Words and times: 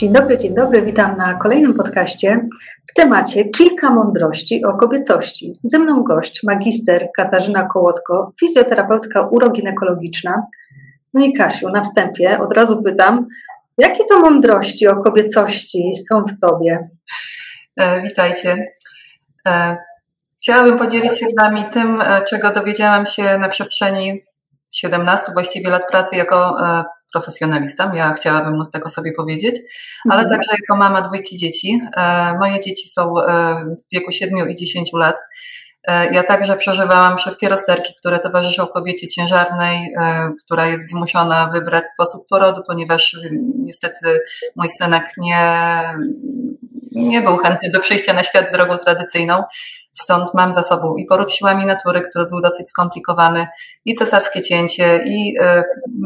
Dzień 0.00 0.12
dobry, 0.12 0.38
dzień 0.38 0.54
dobry, 0.54 0.82
witam 0.82 1.14
na 1.14 1.34
kolejnym 1.34 1.74
podcaście 1.74 2.46
w 2.90 2.94
temacie 2.94 3.44
Kilka 3.44 3.90
mądrości 3.90 4.64
o 4.64 4.72
kobiecości. 4.72 5.52
Ze 5.64 5.78
mną 5.78 6.02
gość, 6.02 6.42
magister 6.42 7.08
Katarzyna 7.16 7.68
Kołotko, 7.72 8.32
fizjoterapeutka 8.40 9.20
uroginekologiczna. 9.20 10.42
No 11.14 11.24
i 11.24 11.32
Kasiu, 11.32 11.68
na 11.68 11.80
wstępie 11.80 12.38
od 12.38 12.52
razu 12.52 12.82
pytam, 12.82 13.26
jakie 13.78 14.04
to 14.04 14.20
mądrości 14.20 14.88
o 14.88 14.96
kobiecości 14.96 15.92
są 16.08 16.24
w 16.24 16.40
Tobie? 16.40 16.88
E, 17.76 18.02
witajcie. 18.02 18.66
E, 19.46 19.76
chciałabym 20.40 20.78
podzielić 20.78 21.18
się 21.18 21.26
z 21.28 21.36
Wami 21.36 21.64
tym, 21.72 22.00
e, 22.00 22.22
czego 22.30 22.52
dowiedziałam 22.52 23.06
się 23.06 23.38
na 23.38 23.48
przestrzeni 23.48 24.22
17 24.72 25.32
właściwie 25.32 25.70
lat 25.70 25.82
pracy 25.90 26.16
jako 26.16 26.66
e, 26.66 26.84
profesjonalista. 27.12 27.92
Ja 27.94 28.12
chciałabym 28.12 28.58
móc 28.58 28.70
tego 28.70 28.90
sobie 28.90 29.12
powiedzieć, 29.12 29.54
ale 30.10 30.22
mhm. 30.22 30.30
także 30.30 30.56
jako 30.60 30.76
mama 30.76 31.02
dwójki 31.02 31.36
dzieci. 31.36 31.80
E, 31.96 32.34
moje 32.38 32.60
dzieci 32.60 32.88
są 32.88 33.20
e, 33.20 33.64
w 33.64 33.92
wieku 33.92 34.12
7 34.12 34.50
i 34.50 34.56
10 34.56 34.90
lat. 34.92 35.16
E, 35.90 36.12
ja 36.12 36.22
także 36.22 36.56
przeżywałam 36.56 37.18
wszystkie 37.18 37.48
rozterki, 37.48 37.94
które 37.98 38.18
towarzyszą 38.18 38.66
kobiecie 38.66 39.08
ciężarnej, 39.08 39.94
która 40.44 40.66
jest 40.66 40.90
zmuszona 40.90 41.50
wybrać 41.52 41.84
sposób 41.94 42.22
porodu, 42.30 42.62
ponieważ 42.66 43.16
niestety 43.58 44.20
mój 44.56 44.68
synek 44.68 45.04
nie, 45.18 45.46
nie 46.92 47.22
był 47.22 47.36
chętny 47.36 47.70
do 47.70 47.80
przyjścia 47.80 48.12
na 48.12 48.22
świat 48.22 48.52
drogą 48.52 48.78
tradycyjną. 48.78 49.42
Stąd 49.92 50.34
mam 50.34 50.54
za 50.54 50.62
sobą 50.62 50.96
i 50.96 51.06
poród 51.06 51.32
siłami 51.32 51.66
natury, 51.66 52.00
który 52.00 52.26
był 52.26 52.40
dosyć 52.40 52.68
skomplikowany, 52.68 53.46
i 53.84 53.94
cesarskie 53.94 54.42
cięcie, 54.42 55.02
i 55.06 55.38
y, 55.40 55.62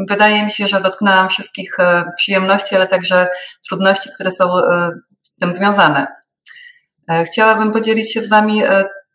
wydaje 0.09 0.45
mi 0.45 0.53
się, 0.53 0.67
że 0.67 0.81
dotknęłam 0.81 1.29
wszystkich 1.29 1.79
y, 1.79 1.83
przyjemności, 2.17 2.77
ale 2.77 2.87
także 2.87 3.29
trudności, 3.69 4.11
które 4.15 4.31
są 4.31 4.59
y, 4.59 4.63
z 5.23 5.39
tym 5.39 5.55
związane. 5.55 6.07
Chciałabym 7.27 7.73
podzielić 7.73 8.13
się 8.13 8.21
z 8.21 8.29
Wami 8.29 8.63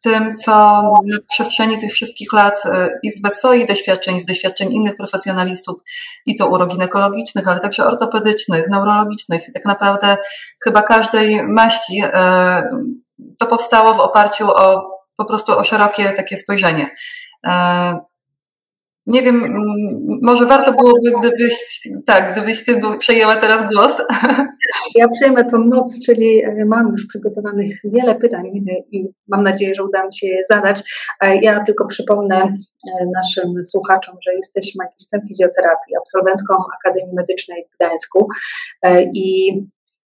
tym, 0.02 0.38
co 0.38 0.81
na 1.05 1.17
przestrzeni 1.30 1.80
tych 1.80 1.92
wszystkich 1.92 2.33
lat 2.33 2.64
i 3.03 3.11
ze 3.11 3.30
swoich 3.30 3.67
doświadczeń, 3.67 4.22
z 4.22 4.25
doświadczeń 4.25 4.73
innych 4.73 4.95
profesjonalistów, 4.97 5.75
i 6.25 6.38
to 6.38 6.47
uroginekologicznych, 6.47 7.47
ale 7.47 7.59
także 7.59 7.86
ortopedycznych, 7.86 8.66
neurologicznych, 8.70 9.42
tak 9.53 9.66
naprawdę 9.66 10.17
chyba 10.64 10.81
każdej 10.81 11.44
maści 11.44 12.03
to 13.38 13.45
powstało 13.45 13.94
w 13.94 14.00
oparciu 14.00 14.52
o 14.52 15.00
po 15.17 15.25
prostu 15.25 15.58
o 15.58 15.64
szerokie 15.64 16.14
takie 16.14 16.38
spojrzenie. 16.38 16.89
E, 19.09 19.11
nie 19.11 19.21
wiem, 19.21 19.57
może 20.21 20.45
warto 20.45 20.73
byłoby, 20.73 21.11
gdybyś, 21.19 21.81
tak, 22.05 22.33
gdybyś 22.33 22.65
ty 22.65 22.81
przejęła 22.99 23.35
teraz 23.35 23.73
głos. 23.73 24.02
Ja 24.95 25.07
przejmę 25.07 25.45
tą 25.45 25.57
noc, 25.57 26.05
czyli 26.05 26.43
e, 26.43 26.65
mam 26.65 26.91
już 26.91 27.05
przygotowanych 27.05 27.75
wiele 27.83 28.15
pytań 28.15 28.45
i 28.91 29.05
mam 29.27 29.43
nadzieję, 29.43 29.75
że 29.75 29.83
uda 29.83 30.05
mi 30.05 30.13
się 30.13 30.27
je 30.27 30.41
zadać. 30.49 30.83
Ja 31.41 31.59
tylko 31.59 31.87
przypomnę 31.87 32.57
naszym 33.15 33.65
słuchaczom, 33.65 34.15
że 34.25 34.35
jesteś 34.35 34.75
magistrem 34.75 35.21
fizjoterapii, 35.27 35.95
absolwentką 35.97 36.55
Akademii 36.80 37.15
Medycznej 37.15 37.65
w 37.71 37.75
Gdańsku 37.77 38.27
e, 38.83 39.03
i 39.03 39.52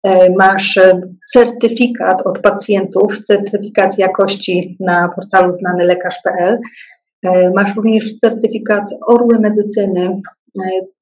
E, 0.02 0.30
masz 0.30 0.76
e, 0.76 1.00
certyfikat 1.32 2.22
od 2.22 2.40
pacjentów, 2.40 3.18
certyfikat 3.18 3.98
jakości 3.98 4.76
na 4.80 5.08
portalu 5.08 5.52
znanylekarz.pl. 5.52 6.54
E, 6.54 6.58
masz 7.54 7.76
również 7.76 8.16
certyfikat 8.16 8.90
Orły 9.06 9.38
Medycyny. 9.38 10.20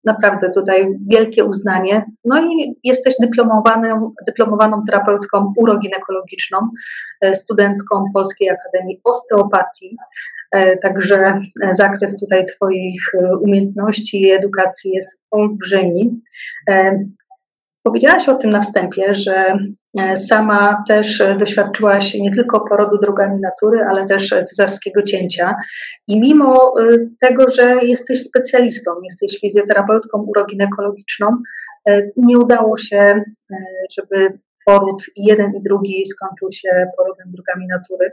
Naprawdę 0.05 0.51
tutaj 0.51 0.89
wielkie 1.09 1.45
uznanie. 1.45 2.05
No 2.25 2.43
i 2.43 2.75
jesteś 2.85 3.15
dyplomowaną, 3.21 4.13
dyplomowaną 4.27 4.83
terapeutką 4.87 5.53
uroginekologiczną, 5.57 6.59
studentką 7.35 8.05
Polskiej 8.15 8.51
Akademii 8.51 9.01
Osteopatii. 9.05 9.97
Także 10.83 11.41
zakres 11.73 12.19
tutaj 12.21 12.47
Twoich 12.47 13.03
umiejętności 13.41 14.23
i 14.23 14.31
edukacji 14.31 14.93
jest 14.93 15.23
olbrzymi. 15.31 16.21
Powiedziałaś 17.83 18.29
o 18.29 18.35
tym 18.35 18.51
na 18.51 18.61
wstępie, 18.61 19.15
że 19.15 19.59
e, 19.99 20.17
sama 20.17 20.85
też 20.89 21.23
doświadczyłaś 21.39 22.15
nie 22.15 22.31
tylko 22.31 22.61
porodu 22.61 22.99
drogami 22.99 23.41
natury, 23.41 23.81
ale 23.91 24.07
też 24.07 24.29
cesarskiego 24.29 25.03
cięcia. 25.03 25.55
I 26.07 26.21
mimo 26.21 26.75
e, 26.81 26.97
tego, 27.21 27.49
że 27.49 27.79
jesteś 27.83 28.23
specjalistą, 28.23 28.91
jesteś 29.03 29.41
fizjoterapeutką 29.41 30.19
uroginekologiczną, 30.19 31.37
e, 31.89 32.03
nie 32.17 32.39
udało 32.39 32.79
się, 32.79 33.23
żeby 33.97 34.39
poród 34.67 35.05
jeden 35.17 35.53
i 35.57 35.63
drugi 35.63 36.07
skończył 36.07 36.53
się 36.53 36.87
porodem 36.97 37.27
drogami 37.31 37.67
natury. 37.67 38.11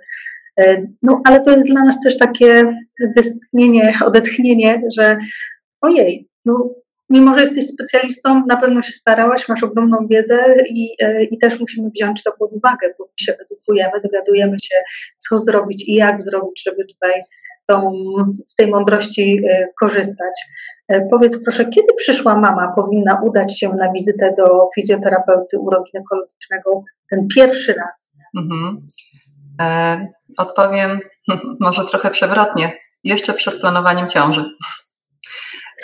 No, 1.01 1.21
ale 1.25 1.41
to 1.41 1.51
jest 1.51 1.65
dla 1.65 1.83
nas 1.83 1.99
też 1.99 2.17
takie 2.17 2.77
westchnienie, 3.15 3.93
odetchnienie, 4.05 4.81
że 4.97 5.17
ojej, 5.81 6.27
no 6.45 6.69
mimo 7.09 7.33
że 7.33 7.41
jesteś 7.41 7.67
specjalistą, 7.67 8.43
na 8.47 8.57
pewno 8.57 8.81
się 8.81 8.91
starałaś, 8.91 9.49
masz 9.49 9.63
ogromną 9.63 10.07
wiedzę 10.09 10.55
i, 10.69 10.95
e, 10.99 11.23
i 11.23 11.37
też 11.37 11.59
musimy 11.59 11.89
wziąć 11.89 12.23
to 12.23 12.31
pod 12.39 12.51
uwagę, 12.51 12.93
bo 12.99 13.09
się 13.19 13.33
edukujemy, 13.33 14.01
dowiadujemy 14.03 14.57
się, 14.63 14.75
co 15.17 15.39
zrobić 15.39 15.89
i 15.89 15.93
jak 15.93 16.21
zrobić, 16.21 16.63
żeby 16.63 16.85
tutaj 16.85 17.23
tą, 17.67 17.91
z 18.45 18.55
tej 18.55 18.67
mądrości 18.67 19.39
e, 19.49 19.67
korzystać. 19.79 20.45
E, 20.87 21.07
powiedz 21.11 21.43
proszę, 21.43 21.65
kiedy 21.65 21.93
przyszła 21.97 22.39
mama 22.39 22.73
powinna 22.75 23.21
udać 23.23 23.59
się 23.59 23.69
na 23.69 23.91
wizytę 23.91 24.33
do 24.37 24.69
fizjoterapeuty 24.75 25.59
uroginekologicznego 25.59 26.83
ten 27.09 27.27
pierwszy 27.35 27.73
raz? 27.73 28.13
Mhm. 28.37 28.87
E, 29.61 30.07
odpowiem 30.37 30.99
może 31.59 31.85
trochę 31.85 32.11
przewrotnie. 32.11 32.77
Jeszcze 33.03 33.33
przed 33.33 33.59
planowaniem 33.61 34.07
ciąży. 34.07 34.45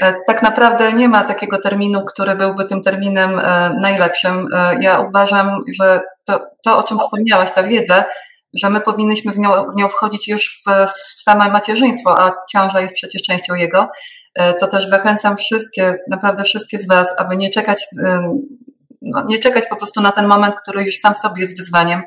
E, 0.02 0.16
tak 0.28 0.42
naprawdę 0.42 0.94
nie 0.94 1.10
ma 1.10 1.24
takiego 1.24 1.62
terminu, 1.62 2.06
który 2.06 2.36
byłby 2.36 2.66
tym 2.66 2.84
terminem 2.84 3.40
e, 3.40 3.70
najlepszym. 3.80 4.48
E, 4.54 4.76
ja 4.82 5.00
uważam, 5.00 5.64
że 5.80 6.02
to, 6.26 6.40
to 6.64 6.78
o 6.78 6.84
czym 6.84 7.00
wspomniałaś, 7.00 7.52
ta 7.52 7.64
wiedza, 7.64 8.06
że 8.54 8.70
my 8.70 8.82
powinniśmy 8.82 9.32
w 9.32 9.40
nią, 9.40 9.52
w 9.74 9.76
nią 9.76 9.88
wchodzić 9.88 10.28
już 10.28 10.62
w, 10.68 10.92
w 10.92 11.22
same 11.24 11.50
macierzyństwo, 11.50 12.22
a 12.22 12.32
ciąża 12.52 12.82
jest 12.82 12.94
przecież 12.94 13.22
częścią 13.22 13.56
jego, 13.56 13.88
to 14.60 14.68
też 14.68 14.90
zachęcam 14.90 15.38
wszystkie, 15.38 15.98
naprawdę 16.10 16.44
wszystkie 16.44 16.80
z 16.80 16.88
Was, 16.88 17.14
aby 17.18 17.38
nie 17.38 17.50
czekać, 17.50 17.86
no, 19.02 19.24
nie 19.28 19.40
czekać 19.40 19.68
po 19.68 19.76
prostu 19.76 20.02
na 20.02 20.12
ten 20.12 20.28
moment, 20.28 20.56
który 20.56 20.84
już 20.84 21.00
sam 21.00 21.16
sobie 21.16 21.42
jest 21.42 21.58
wyzwaniem, 21.58 22.04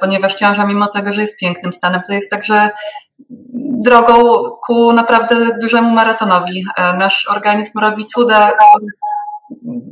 ponieważ 0.00 0.34
ciąża, 0.34 0.66
mimo 0.66 0.86
tego, 0.86 1.12
że 1.12 1.20
jest 1.20 1.36
pięknym 1.36 1.72
stanem, 1.72 2.02
to 2.06 2.12
jest 2.12 2.30
także 2.30 2.70
drogą 3.84 4.44
ku 4.66 4.92
naprawdę 4.92 5.58
dużemu 5.60 5.90
maratonowi. 5.90 6.64
E, 6.76 6.92
nasz 6.92 7.28
organizm 7.28 7.78
robi 7.78 8.06
cuda. 8.06 8.52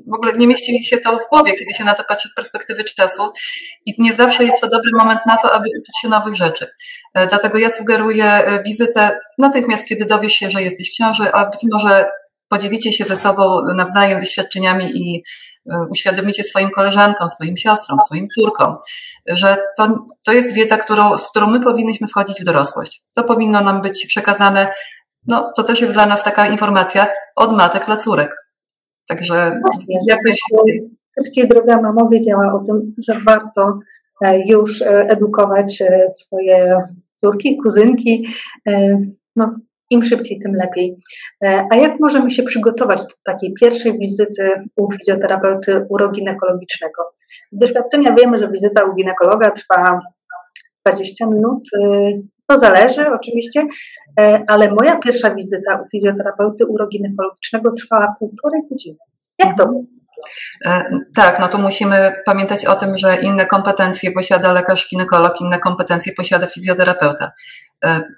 W 0.07 0.15
ogóle 0.15 0.33
nie 0.33 0.47
mieści 0.47 0.85
się 0.85 0.99
to 0.99 1.17
w 1.17 1.29
głowie, 1.29 1.53
kiedy 1.53 1.75
się 1.75 1.85
na 1.85 1.95
to 1.95 2.05
patrzy 2.05 2.29
z 2.29 2.35
perspektywy 2.35 2.85
czasu 2.85 3.33
i 3.87 3.95
nie 3.99 4.15
zawsze 4.15 4.45
jest 4.45 4.61
to 4.61 4.69
dobry 4.69 4.91
moment 4.99 5.21
na 5.27 5.37
to, 5.37 5.55
aby 5.55 5.69
uczyć 5.81 6.01
się 6.03 6.09
nowych 6.09 6.37
rzeczy. 6.37 6.67
E, 7.15 7.27
dlatego 7.27 7.59
ja 7.59 7.71
sugeruję 7.71 8.25
e, 8.25 8.63
wizytę 8.63 9.19
natychmiast, 9.39 9.85
kiedy 9.87 10.05
dowiesz 10.05 10.33
się, 10.33 10.51
że 10.51 10.63
jesteś 10.63 10.91
w 10.91 10.97
ciąży, 10.97 11.33
a 11.33 11.51
być 11.51 11.61
może 11.73 12.11
podzielicie 12.49 12.93
się 12.93 13.05
ze 13.05 13.17
sobą 13.17 13.61
nawzajem 13.75 14.21
doświadczeniami 14.21 14.91
i 14.95 15.23
uświadomicie 15.91 16.45
swoim 16.45 16.71
koleżankom, 16.71 17.31
swoim 17.31 17.57
siostrom, 17.57 17.99
swoim 18.07 18.27
córkom, 18.29 18.77
że 19.27 19.57
to, 19.77 20.07
to 20.25 20.33
jest 20.33 20.55
wiedza, 20.55 20.77
którą, 20.77 21.19
z 21.19 21.31
którą 21.31 21.47
my 21.47 21.61
powinniśmy 21.61 22.09
wchodzić 22.09 22.41
w 22.41 22.45
dorosłość. 22.45 23.03
To 23.15 23.25
powinno 23.25 23.61
nam 23.61 23.83
być 23.83 24.07
przekazane, 24.07 24.73
no 25.27 25.53
to 25.57 25.63
też 25.63 25.81
jest 25.81 25.93
dla 25.93 26.07
nas 26.07 26.25
taka 26.25 26.47
informacja 26.47 27.07
od 27.37 27.57
matek 27.57 27.87
dla 27.87 27.97
córek. 27.97 28.37
Także 29.09 29.61
Właśnie, 29.63 29.99
jakoś... 30.09 30.41
Szybciej 31.19 31.49
droga 31.49 31.81
mamo 31.81 32.09
wiedziała 32.09 32.55
o 32.55 32.65
tym, 32.67 32.95
że 33.09 33.21
warto 33.27 33.79
e, 34.21 34.49
już 34.49 34.83
e, 34.83 35.09
edukować 35.09 35.83
e, 35.83 36.09
swoje 36.09 36.83
córki, 37.17 37.57
kuzynki. 37.57 38.27
No, 39.37 39.57
im 39.91 40.05
szybciej, 40.05 40.39
tym 40.39 40.55
lepiej. 40.55 40.97
A 41.71 41.77
jak 41.77 42.01
możemy 42.01 42.31
się 42.31 42.43
przygotować 42.43 43.03
do 43.03 43.15
takiej 43.25 43.55
pierwszej 43.61 43.99
wizyty 43.99 44.51
u 44.77 44.93
fizjoterapeuty 44.93 45.87
uroginekologicznego? 45.89 47.03
Z 47.53 47.59
doświadczenia 47.59 48.15
wiemy, 48.15 48.39
że 48.39 48.49
wizyta 48.49 48.85
u 48.85 48.95
ginekologa 48.95 49.51
trwa 49.51 50.01
20 50.87 51.27
minut. 51.27 51.69
Y, 51.77 52.23
to 52.47 52.59
zależy 52.59 53.07
oczywiście, 53.13 53.67
e, 54.21 54.45
ale 54.49 54.71
moja 54.71 54.97
pierwsza 54.97 55.35
wizyta 55.35 55.83
u 55.83 55.89
fizjoterapeuty 55.89 56.67
uroginekologicznego 56.67 57.73
trwała 57.73 58.15
półtorej 58.19 58.63
godziny. 58.71 58.99
Jak 59.39 59.57
to 59.59 59.67
było? 59.67 59.83
E, 60.67 60.85
tak, 61.15 61.41
no 61.41 61.49
to 61.49 61.59
musimy 61.59 62.13
pamiętać 62.27 62.65
o 62.65 62.75
tym, 62.75 62.99
że 62.99 63.21
inne 63.21 63.47
kompetencje 63.47 64.13
posiada 64.13 64.53
lekarz 64.53 64.89
ginekolog, 64.91 65.41
inne 65.41 65.59
kompetencje 65.59 66.13
posiada 66.13 66.47
fizjoterapeuta. 66.47 67.33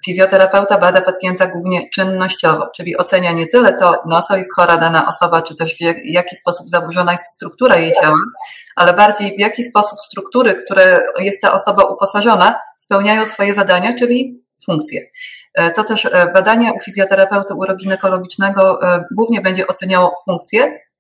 Fizjoterapeuta 0.05 0.79
bada 0.79 1.01
pacjenta 1.01 1.47
głównie 1.47 1.89
czynnościowo, 1.95 2.69
czyli 2.77 2.97
ocenia 2.97 3.33
nie 3.33 3.47
tyle 3.47 3.73
to, 3.73 4.03
na 4.07 4.23
co 4.23 4.37
jest 4.37 4.55
chora 4.57 4.77
dana 4.77 5.09
osoba, 5.09 5.43
czy 5.43 5.55
też 5.55 5.77
w 5.77 5.81
jaki 6.05 6.37
sposób 6.37 6.69
zaburzona 6.69 7.13
jest 7.13 7.35
struktura 7.35 7.77
jej 7.77 7.93
ciała, 7.93 8.17
ale 8.77 8.95
bardziej 8.95 9.37
w 9.37 9.41
jaki 9.41 9.65
sposób 9.65 9.99
struktury, 10.01 10.63
które 10.65 11.03
jest 11.19 11.43
ta 11.43 11.53
osoba 11.53 11.85
uposażona, 11.85 12.61
spełniają 12.79 13.27
swoje 13.27 13.55
zadania, 13.55 13.95
czyli 13.95 14.45
funkcje. 14.67 15.01
E, 15.55 15.71
to 15.71 15.85
też 15.85 16.07
e, 16.07 16.31
badanie 16.35 16.73
u 16.73 16.81
fizjoterapeuty 16.81 17.55
uroginekologicznego 17.55 18.81
głównie 19.17 19.41
będzie 19.41 19.67
oceniało 19.67 20.17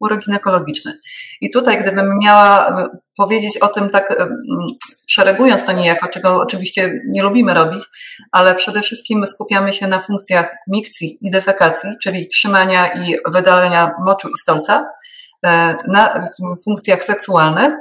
funkcje 0.01 0.21
uroginekologiczne. 0.21 0.93
I 1.41 1.51
tutaj, 1.51 1.83
gdybym 1.83 2.19
miała 2.19 2.77
powiedzieć 3.17 3.59
o 3.59 3.69
tym 3.69 3.89
tak 3.89 4.27
szeregując 5.09 5.65
to 5.65 5.73
niejako, 5.73 6.09
czego 6.09 6.37
oczywiście 6.37 7.01
nie 7.09 7.23
lubimy 7.23 7.55
robić, 7.55 7.85
ale 8.33 8.55
przede 8.55 8.83
wszystkim 8.83 9.27
skupiamy 9.27 9.73
się 9.73 9.87
na 9.87 9.99
funkcjach 9.99 10.57
mikcji 10.67 11.19
i 11.21 11.31
defekacji, 11.31 11.91
czyli 12.03 12.29
trzymania 12.29 12.89
i 12.89 13.17
wydalenia 13.27 13.93
moczu 14.05 14.29
i 14.29 14.41
stolca, 14.43 14.85
na 15.89 16.29
funkcjach 16.65 17.03
seksualnych 17.03 17.75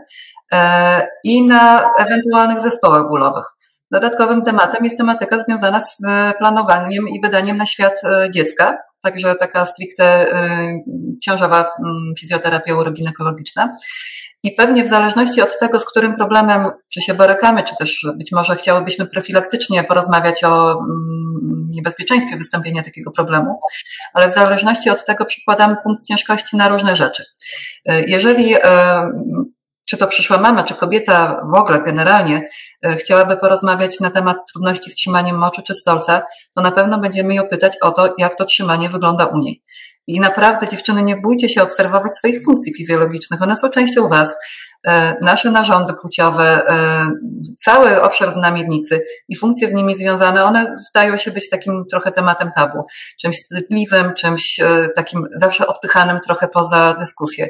i 1.24 1.48
na 1.48 1.89
ewentualnych 2.00 2.63
zespołach 2.63 3.10
bólowych. 3.10 3.45
Dodatkowym 3.92 4.42
tematem 4.42 4.86
jest 4.86 4.98
tematyka 4.98 5.44
związana 5.44 5.81
z 5.81 5.98
e, 6.07 6.33
planowaniem 6.38 7.10
i 7.10 7.21
wydaniem 7.21 7.57
na 7.57 7.66
świat 7.66 8.01
e, 8.04 8.30
dziecka, 8.31 8.77
także 9.01 9.36
taka 9.36 9.66
stricte 9.66 10.04
e, 10.06 10.80
ciążowa 11.24 11.72
fizjoterapia 12.19 12.75
uroginekologiczna. 12.75 13.75
I 14.44 14.51
pewnie 14.51 14.84
w 14.84 14.88
zależności 14.88 15.42
od 15.42 15.60
tego, 15.60 15.80
z 15.80 15.86
którym 15.86 16.16
problemem 16.16 16.72
czy 16.94 17.01
się 17.01 17.13
borykamy, 17.13 17.63
czy 17.63 17.75
też 17.75 18.07
być 18.16 18.31
może 18.31 18.56
chciałybyśmy 18.56 19.06
profilaktycznie 19.06 19.84
porozmawiać 19.84 20.44
o 20.44 20.80
niebezpieczeństwie 21.69 22.38
wystąpienia 22.38 22.84
takiego 22.84 23.12
problemu, 23.12 23.60
ale 24.13 24.31
w 24.31 24.36
zależności 24.36 24.90
od 24.90 25.06
tego 25.06 25.25
przykładamy 25.25 25.75
punkt 25.84 26.06
ciężkości 26.06 26.57
na 26.57 26.69
różne 26.69 26.95
rzeczy. 26.95 27.24
Jeżeli 27.86 28.56
czy 29.90 29.98
to 29.98 30.08
przyszła 30.08 30.38
mama, 30.38 30.64
czy 30.64 30.74
kobieta 30.74 31.42
w 31.54 31.58
ogóle 31.58 31.82
generalnie 31.82 32.50
e, 32.86 32.96
chciałaby 32.96 33.38
porozmawiać 33.38 34.00
na 34.00 34.10
temat 34.10 34.38
trudności 34.54 34.92
z 34.92 34.96
trzymaniem 34.96 35.38
moczu 35.38 35.62
czy 35.62 35.74
stolca, 35.74 36.22
to 36.56 36.62
na 36.62 36.72
pewno 36.72 37.00
będziemy 37.00 37.36
ją 37.36 37.48
pytać 37.48 37.78
o 37.82 37.92
to, 37.92 38.16
jak 38.18 38.38
to 38.38 38.46
trzymanie 38.46 38.90
wygląda 38.90 39.26
u 39.26 39.38
niej. 39.38 39.64
I 40.08 40.20
naprawdę, 40.20 40.68
dziewczyny, 40.68 41.04
nie 41.04 41.18
bójcie 41.18 41.50
się 41.50 41.64
obserwować 41.64 42.14
swoich 42.14 42.44
funkcji 42.44 42.74
fizjologicznych. 42.74 43.42
One 43.42 43.56
są 43.56 43.70
częścią 43.70 44.10
Was. 44.10 44.30
E, 44.88 45.16
nasze 45.22 45.52
narządy 45.52 45.94
płciowe, 46.02 46.68
e, 46.70 47.12
cały 47.58 48.02
obszar 48.02 48.38
na 48.38 48.52
miednicy 48.52 49.06
i 49.30 49.36
funkcje 49.36 49.68
z 49.68 49.74
nimi 49.74 49.96
związane, 49.96 50.44
one 50.44 50.76
zdają 50.90 51.18
się 51.18 51.32
być 51.32 51.50
takim 51.50 51.86
trochę 51.92 52.12
tematem 52.12 52.52
tabu, 52.56 52.86
czymś 53.22 53.38
wstydliwym, 53.38 54.14
czymś 54.14 54.60
takim 54.96 55.28
zawsze 55.36 55.68
odpychanym 55.68 56.20
trochę 56.26 56.48
poza 56.48 56.96
dyskusję. 57.00 57.50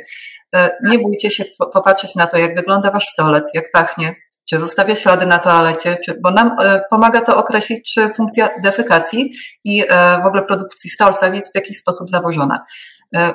E, 0.55 0.77
nie 0.83 0.99
bójcie 0.99 1.31
się 1.31 1.45
popatrzeć 1.73 2.15
na 2.15 2.27
to, 2.27 2.37
jak 2.37 2.55
wygląda 2.55 2.91
wasz 2.91 3.05
stolec, 3.13 3.49
jak 3.53 3.71
pachnie, 3.71 4.15
czy 4.49 4.59
zostawia 4.59 4.95
ślady 4.95 5.25
na 5.25 5.39
toalecie, 5.39 5.97
czy, 6.05 6.19
bo 6.23 6.31
nam 6.31 6.55
e, 6.59 6.81
pomaga 6.89 7.21
to 7.21 7.37
określić, 7.37 7.93
czy 7.93 8.09
funkcja 8.09 8.49
defekacji 8.63 9.31
i 9.63 9.83
e, 9.89 10.21
w 10.23 10.25
ogóle 10.25 10.43
produkcji 10.43 10.89
stolca 10.89 11.35
jest 11.35 11.51
w 11.51 11.55
jakiś 11.55 11.77
sposób 11.77 12.09
zaburzona. 12.09 12.65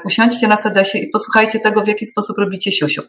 Usiądźcie 0.05 0.49
na 0.49 0.57
sedesie 0.57 0.99
i 0.99 1.11
posłuchajcie 1.11 1.61
tego, 1.61 1.83
w 1.83 1.89
jaki 1.89 2.07
sposób 2.07 2.39
robicie 2.39 2.73
siusiu. 2.73 3.03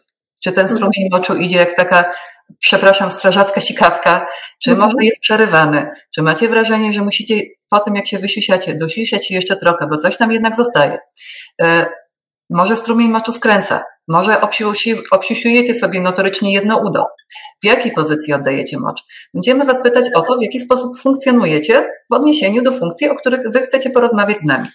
Czy 0.44 0.52
ten 0.52 0.62
mhm. 0.62 0.78
strumień 0.78 1.08
moczu 1.12 1.36
idzie 1.36 1.56
jak 1.56 1.76
taka, 1.76 2.12
przepraszam, 2.58 3.10
strażacka 3.10 3.60
sikawka, 3.60 4.26
czy 4.62 4.70
mhm. 4.70 4.88
może 4.88 5.06
jest 5.06 5.20
przerywany, 5.20 5.90
czy 6.14 6.22
macie 6.22 6.48
wrażenie, 6.48 6.92
że 6.92 7.02
musicie 7.02 7.42
po 7.68 7.80
tym, 7.80 7.94
jak 7.94 8.06
się 8.06 8.18
wysiusiacie, 8.18 8.74
dosiusiać 8.74 9.30
jeszcze 9.30 9.56
trochę, 9.56 9.86
bo 9.86 9.96
coś 9.96 10.16
tam 10.16 10.32
jednak 10.32 10.56
zostaje. 10.56 10.98
Może 12.50 12.76
strumień 12.76 13.10
moczu 13.10 13.32
skręca, 13.32 13.84
może 14.08 14.40
obsiusiujecie 15.10 15.74
sobie 15.74 16.00
notorycznie 16.00 16.52
jedno 16.52 16.78
udo. 16.78 17.06
W 17.62 17.66
jakiej 17.66 17.92
pozycji 17.92 18.32
oddajecie 18.32 18.78
mocz? 18.78 19.02
Będziemy 19.34 19.64
Was 19.64 19.82
pytać 19.82 20.04
o 20.14 20.22
to, 20.22 20.36
w 20.36 20.42
jaki 20.42 20.60
sposób 20.60 20.98
funkcjonujecie 20.98 21.90
w 22.10 22.14
odniesieniu 22.14 22.62
do 22.62 22.72
funkcji, 22.72 23.08
o 23.08 23.14
których 23.14 23.40
Wy 23.52 23.62
chcecie 23.62 23.90
porozmawiać 23.90 24.38
z 24.38 24.44
nami. 24.44 24.68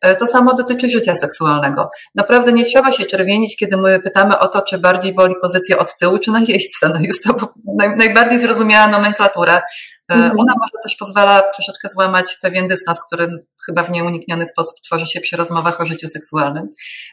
E, 0.00 0.16
to 0.16 0.26
samo 0.26 0.54
dotyczy 0.54 0.88
życia 0.88 1.14
seksualnego. 1.14 1.90
Naprawdę 2.14 2.52
nie 2.52 2.64
trzeba 2.64 2.92
się 2.92 3.04
czerwienić, 3.04 3.56
kiedy 3.56 3.76
my 3.76 4.00
pytamy 4.00 4.38
o 4.38 4.48
to, 4.48 4.62
czy 4.62 4.78
bardziej 4.78 5.14
boli 5.14 5.34
pozycja 5.42 5.78
od 5.78 5.96
tyłu, 5.96 6.18
czy 6.18 6.30
na 6.30 6.40
jeźdźca. 6.40 6.88
No 6.88 7.00
jest 7.00 7.24
to 7.24 7.34
najbardziej 7.96 8.40
zrozumiała 8.40 8.86
nomenklatura. 8.86 9.62
E, 10.10 10.14
mhm. 10.14 10.40
Ona 10.40 10.54
może 10.60 10.72
też 10.82 10.96
pozwala 10.96 11.42
troszeczkę 11.54 11.88
złamać 11.88 12.38
pewien 12.42 12.68
dystans, 12.68 13.00
który 13.06 13.44
chyba 13.66 13.82
w 13.82 13.90
nieunikniony 13.90 14.46
sposób 14.46 14.74
tworzy 14.84 15.06
się 15.06 15.20
przy 15.20 15.36
rozmowach 15.36 15.80
o 15.80 15.86
życiu 15.86 16.08
seksualnym. 16.08 16.68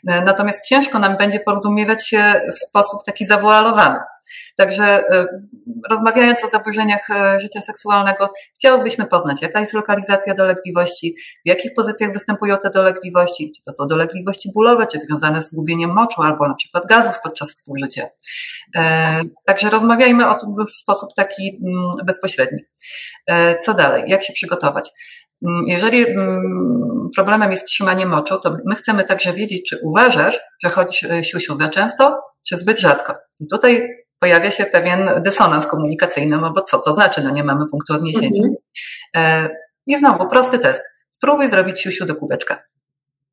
E, 0.08 0.22
natomiast 0.22 0.68
ciężko 0.68 1.00
nam 1.00 1.18
będzie 1.18 1.40
porozumiewać 1.40 2.08
się 2.08 2.42
w 2.52 2.68
sposób 2.68 3.00
taki 3.06 3.26
zawoalowany. 3.26 4.00
Także 4.56 4.84
e, 4.84 5.28
rozmawiając 5.90 6.44
o 6.44 6.50
zaburzeniach 6.50 7.10
e, 7.10 7.40
życia 7.40 7.62
seksualnego, 7.62 8.34
chciałybyśmy 8.56 9.06
poznać, 9.06 9.42
jaka 9.42 9.60
jest 9.60 9.74
lokalizacja 9.74 10.34
dolegliwości, 10.34 11.16
w 11.46 11.50
jakich 11.50 11.74
pozycjach 11.74 12.14
występują 12.14 12.58
te 12.58 12.70
dolegliwości, 12.70 13.52
czy 13.56 13.62
to 13.62 13.72
są 13.72 13.88
dolegliwości 13.88 14.52
bólowe, 14.54 14.88
czy 14.88 15.00
związane 15.00 15.42
z 15.42 15.54
gubieniem 15.54 15.94
moczu, 15.94 16.22
albo 16.22 16.48
na 16.48 16.56
przykład 16.56 16.86
gazów 16.86 17.16
podczas 17.24 17.52
współżycia. 17.52 18.08
E, 18.76 19.22
także 19.46 19.70
rozmawiajmy 19.70 20.30
o 20.30 20.36
tym 20.36 20.66
w 20.66 20.76
sposób 20.76 21.10
taki 21.16 21.60
mm, 21.64 22.06
bezpośredni. 22.06 22.60
Co 23.62 23.74
dalej? 23.74 24.04
Jak 24.08 24.24
się 24.24 24.34
przygotować? 24.34 24.90
Mm, 25.46 25.68
jeżeli 25.68 26.08
mm, 26.08 27.10
problemem 27.16 27.52
jest 27.52 27.66
trzymanie 27.66 28.06
moczu, 28.06 28.40
to 28.40 28.58
my 28.66 28.76
chcemy 28.76 29.04
także 29.04 29.34
wiedzieć, 29.34 29.70
czy 29.70 29.80
uważasz, 29.84 30.40
że 30.64 30.70
chodzisz 30.70 31.06
siusiu 31.22 31.58
za 31.58 31.70
często, 31.70 32.22
czy 32.48 32.58
zbyt 32.58 32.80
rzadko. 32.80 33.16
I 33.40 33.48
tutaj 33.48 33.90
pojawia 34.20 34.52
się 34.52 34.66
pewien 34.66 35.10
dysonans 35.22 35.68
komunikacyjny, 35.68 36.38
no 36.38 36.52
bo 36.54 36.62
co 36.62 36.80
to 36.80 36.94
znaczy, 36.94 37.24
no 37.24 37.30
nie 37.30 37.44
mamy 37.44 37.68
punktu 37.72 37.94
odniesienia. 37.94 38.42
Mhm. 39.16 39.50
I 39.88 39.98
znowu 39.98 40.30
prosty 40.30 40.60
test. 40.60 40.82
Spróbuj 41.12 41.50
zrobić 41.50 41.82
siusiu 41.82 42.06
do 42.06 42.16
kubeczka. 42.16 42.64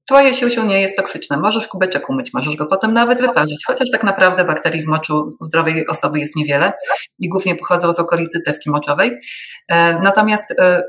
Twoje 0.07 0.35
siusiu 0.35 0.67
nie 0.67 0.81
jest 0.81 0.97
toksyczne. 0.97 1.37
Możesz 1.37 1.69
kubeczek 1.69 2.11
umyć, 2.11 2.35
możesz 2.35 2.57
go 2.57 2.67
potem 2.67 2.93
nawet 2.93 3.21
wyparzyć, 3.21 3.65
chociaż 3.67 3.91
tak 3.91 4.03
naprawdę 4.03 4.45
bakterii 4.45 4.83
w 4.83 4.87
moczu 4.87 5.29
zdrowej 5.41 5.87
osoby 5.87 6.19
jest 6.19 6.37
niewiele 6.37 6.73
i 7.19 7.29
głównie 7.29 7.57
pochodzą 7.57 7.93
z 7.93 7.99
okolicy 7.99 8.41
cewki 8.41 8.71
moczowej. 8.71 9.21
E, 9.69 10.01
natomiast 10.01 10.51
e, 10.51 10.83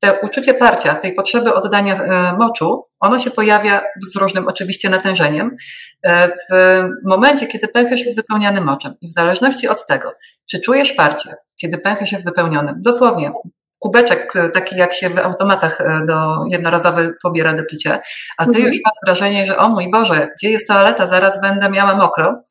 te 0.00 0.20
uczucie 0.20 0.54
parcia, 0.54 0.94
tej 0.94 1.14
potrzeby 1.14 1.54
oddania 1.54 1.94
e, 1.94 2.36
moczu, 2.36 2.84
ono 3.00 3.18
się 3.18 3.30
pojawia 3.30 3.84
z 4.10 4.16
różnym 4.16 4.48
oczywiście 4.48 4.90
natężeniem 4.90 5.56
e, 6.02 6.28
w 6.28 6.84
momencie, 7.04 7.46
kiedy 7.46 7.68
pęcherz 7.68 8.00
jest 8.00 8.16
wypełniany 8.16 8.60
moczem. 8.60 8.94
I 9.00 9.08
w 9.08 9.12
zależności 9.12 9.68
od 9.68 9.86
tego, 9.86 10.12
czy 10.50 10.60
czujesz 10.60 10.92
parcie, 10.92 11.34
kiedy 11.60 11.78
pęcherz 11.78 12.12
jest 12.12 12.24
wypełniony, 12.24 12.74
dosłownie 12.76 13.32
kubeczek 13.78 14.36
e, 14.36 14.48
taki 14.48 14.76
jak 14.76 14.94
się 14.94 15.10
w 15.10 15.18
automatach 15.18 15.78
do 16.06 16.44
jednorazowy 16.48 17.14
pobiera 17.22 17.52
do 17.52 17.64
picia, 17.64 18.00
a 18.38 18.44
ty 18.44 18.50
mhm. 18.50 18.66
już 18.66 18.76
masz 18.84 18.94
wrażenie, 19.06 19.46
że 19.46 19.56
o 19.56 19.68
mój 19.68 19.90
Boże, 19.90 20.28
gdzie 20.36 20.50
jest 20.50 20.68
toaleta, 20.68 21.06
zaraz 21.06 21.40
będę 21.40 21.70
miała 21.70 21.96
mokro, 21.96 22.42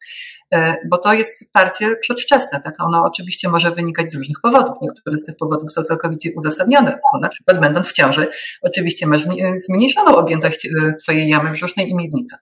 bo 0.90 0.98
to 0.98 1.14
jest 1.14 1.54
parcie 1.54 1.96
przedwczesne. 2.02 2.62
Tak? 2.62 2.76
Ono 2.80 3.04
oczywiście 3.04 3.50
może 3.50 3.72
wynikać 3.72 4.12
z 4.12 4.16
różnych 4.16 4.38
powodów. 4.44 4.76
Niektóre 4.82 5.18
z 5.18 5.24
tych 5.26 5.36
powodów 5.38 5.72
są 5.72 5.84
całkowicie 5.84 6.30
uzasadnione. 6.36 7.00
No, 7.14 7.20
na 7.20 7.30
przykład 7.30 7.60
będąc 7.60 7.88
w 7.88 7.94
ciąży, 7.94 8.28
oczywiście 8.62 9.08
masz 9.08 9.22
zmniejszoną 9.70 10.16
objętość 10.16 10.66
e, 10.66 10.94
swojej 10.94 11.30
jamy 11.30 11.52
brzusznej 11.52 11.90
i 11.90 11.96
miednicy. 11.96 12.36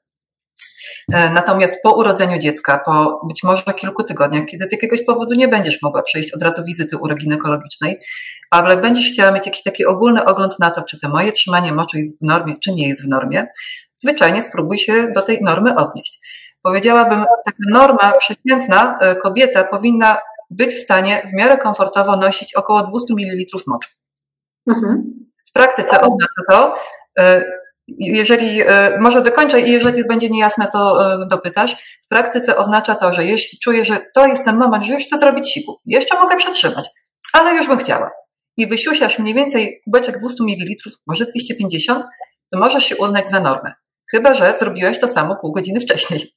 E, 1.14 1.30
natomiast 1.30 1.74
po 1.84 1.96
urodzeniu 1.96 2.40
dziecka, 2.40 2.80
po 2.86 3.22
być 3.28 3.44
może 3.44 3.64
kilku 3.64 4.04
tygodniach, 4.04 4.46
kiedy 4.46 4.68
z 4.68 4.72
jakiegoś 4.72 5.06
powodu 5.06 5.34
nie 5.34 5.48
będziesz 5.48 5.82
mogła 5.82 6.02
przejść 6.02 6.34
od 6.34 6.44
razu 6.44 6.64
wizyty 6.64 6.98
uroginekologicznej, 6.98 8.00
ale 8.50 8.78
będziesz 8.78 9.14
chciała 9.14 9.32
mieć 9.32 9.46
jakiś 9.46 9.64
taki 9.64 9.86
ogólny 9.86 10.26
ogląd 10.26 10.60
na 10.60 10.72
to, 10.72 10.82
czy 10.82 11.00
to 11.00 11.10
moje 11.10 11.32
trzymanie 11.32 11.74
moczu 11.74 11.98
jest 11.98 12.20
w 12.20 12.22
normie, 12.22 12.56
czy 12.64 12.74
nie 12.74 12.90
jest 12.90 13.06
w 13.06 13.08
normie, 13.08 13.48
zwyczajnie 13.98 14.44
spróbuj 14.44 14.80
się 14.80 15.12
do 15.16 15.22
tej 15.22 15.42
normy 15.42 15.76
odnieść. 15.76 16.20
Powiedziałabym, 16.65 17.25
taka 17.45 17.57
norma 17.69 18.12
przeciętna 18.12 18.98
e, 19.01 19.15
kobieta 19.15 19.63
powinna 19.63 20.17
być 20.50 20.75
w 20.75 20.84
stanie 20.84 21.29
w 21.31 21.38
miarę 21.38 21.57
komfortowo 21.57 22.15
nosić 22.15 22.55
około 22.55 22.88
200 22.88 23.13
ml 23.13 23.45
moczu. 23.67 23.89
Mhm. 24.67 25.03
W 25.50 25.51
praktyce 25.51 26.01
oznacza 26.01 26.41
to, 26.50 26.75
e, 27.19 27.43
jeżeli, 27.88 28.62
e, 28.62 28.98
może 29.00 29.22
dokończę 29.22 29.62
i 29.62 29.72
jeżeli 29.72 30.07
będzie 30.07 30.29
niejasne, 30.29 30.67
to 30.74 31.00
dopytasz. 31.27 31.75
W 32.05 32.07
praktyce 32.07 32.57
oznacza 32.57 32.95
to, 32.95 33.13
że 33.13 33.25
jeśli 33.25 33.60
czuję, 33.60 33.86
że 33.86 34.00
to 34.13 34.25
jest 34.25 34.45
ten 34.45 34.57
moment, 34.57 34.84
że 34.84 34.93
już 34.93 35.03
chcę 35.03 35.19
zrobić 35.19 35.53
siku, 35.53 35.79
jeszcze 35.86 36.17
mogę 36.17 36.38
przetrzymać, 36.38 36.88
ale 37.34 37.55
już 37.55 37.67
bym 37.67 37.77
chciała. 37.77 38.12
I 38.57 38.67
wysiusiasz 38.67 39.19
mniej 39.19 39.34
więcej 39.34 39.81
kubeczek 39.84 40.19
200 40.19 40.43
ml, 40.43 40.75
może 41.07 41.25
250, 41.25 42.03
to 42.51 42.60
możesz 42.60 42.84
się 42.86 42.98
uznać 42.98 43.27
za 43.27 43.39
normę. 43.39 43.74
Chyba, 44.12 44.34
że 44.34 44.55
zrobiłeś 44.60 45.00
to 45.00 45.07
samo 45.07 45.36
pół 45.36 45.51
godziny 45.51 45.79
wcześniej. 45.79 46.35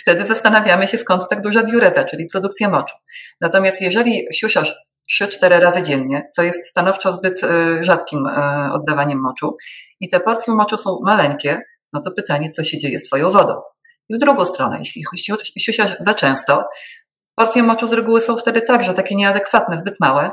Wtedy 0.00 0.26
zastanawiamy 0.26 0.86
się, 0.86 0.98
skąd 0.98 1.28
tak 1.28 1.42
duża 1.42 1.62
diureza, 1.62 2.04
czyli 2.04 2.26
produkcja 2.26 2.70
moczu. 2.70 2.96
Natomiast 3.40 3.80
jeżeli 3.80 4.26
siusiasz 4.32 4.74
3-4 5.22 5.60
razy 5.60 5.82
dziennie, 5.82 6.30
co 6.36 6.42
jest 6.42 6.66
stanowczo 6.66 7.12
zbyt 7.12 7.40
rzadkim 7.80 8.26
oddawaniem 8.72 9.20
moczu 9.20 9.56
i 10.00 10.08
te 10.08 10.20
porcje 10.20 10.54
moczu 10.54 10.76
są 10.76 10.98
maleńkie, 11.02 11.62
no 11.92 12.00
to 12.00 12.10
pytanie, 12.10 12.50
co 12.50 12.64
się 12.64 12.78
dzieje 12.78 12.98
z 12.98 13.04
Twoją 13.04 13.30
wodą? 13.30 13.60
I 14.08 14.14
w 14.14 14.18
drugą 14.18 14.44
stronę, 14.44 14.78
jeśli 14.78 15.04
siusiasz 15.58 15.96
za 16.00 16.14
często, 16.14 16.64
porcje 17.34 17.62
moczu 17.62 17.86
z 17.86 17.92
reguły 17.92 18.20
są 18.20 18.36
wtedy 18.36 18.62
także 18.62 18.94
takie 18.94 19.16
nieadekwatne, 19.16 19.78
zbyt 19.78 20.00
małe. 20.00 20.30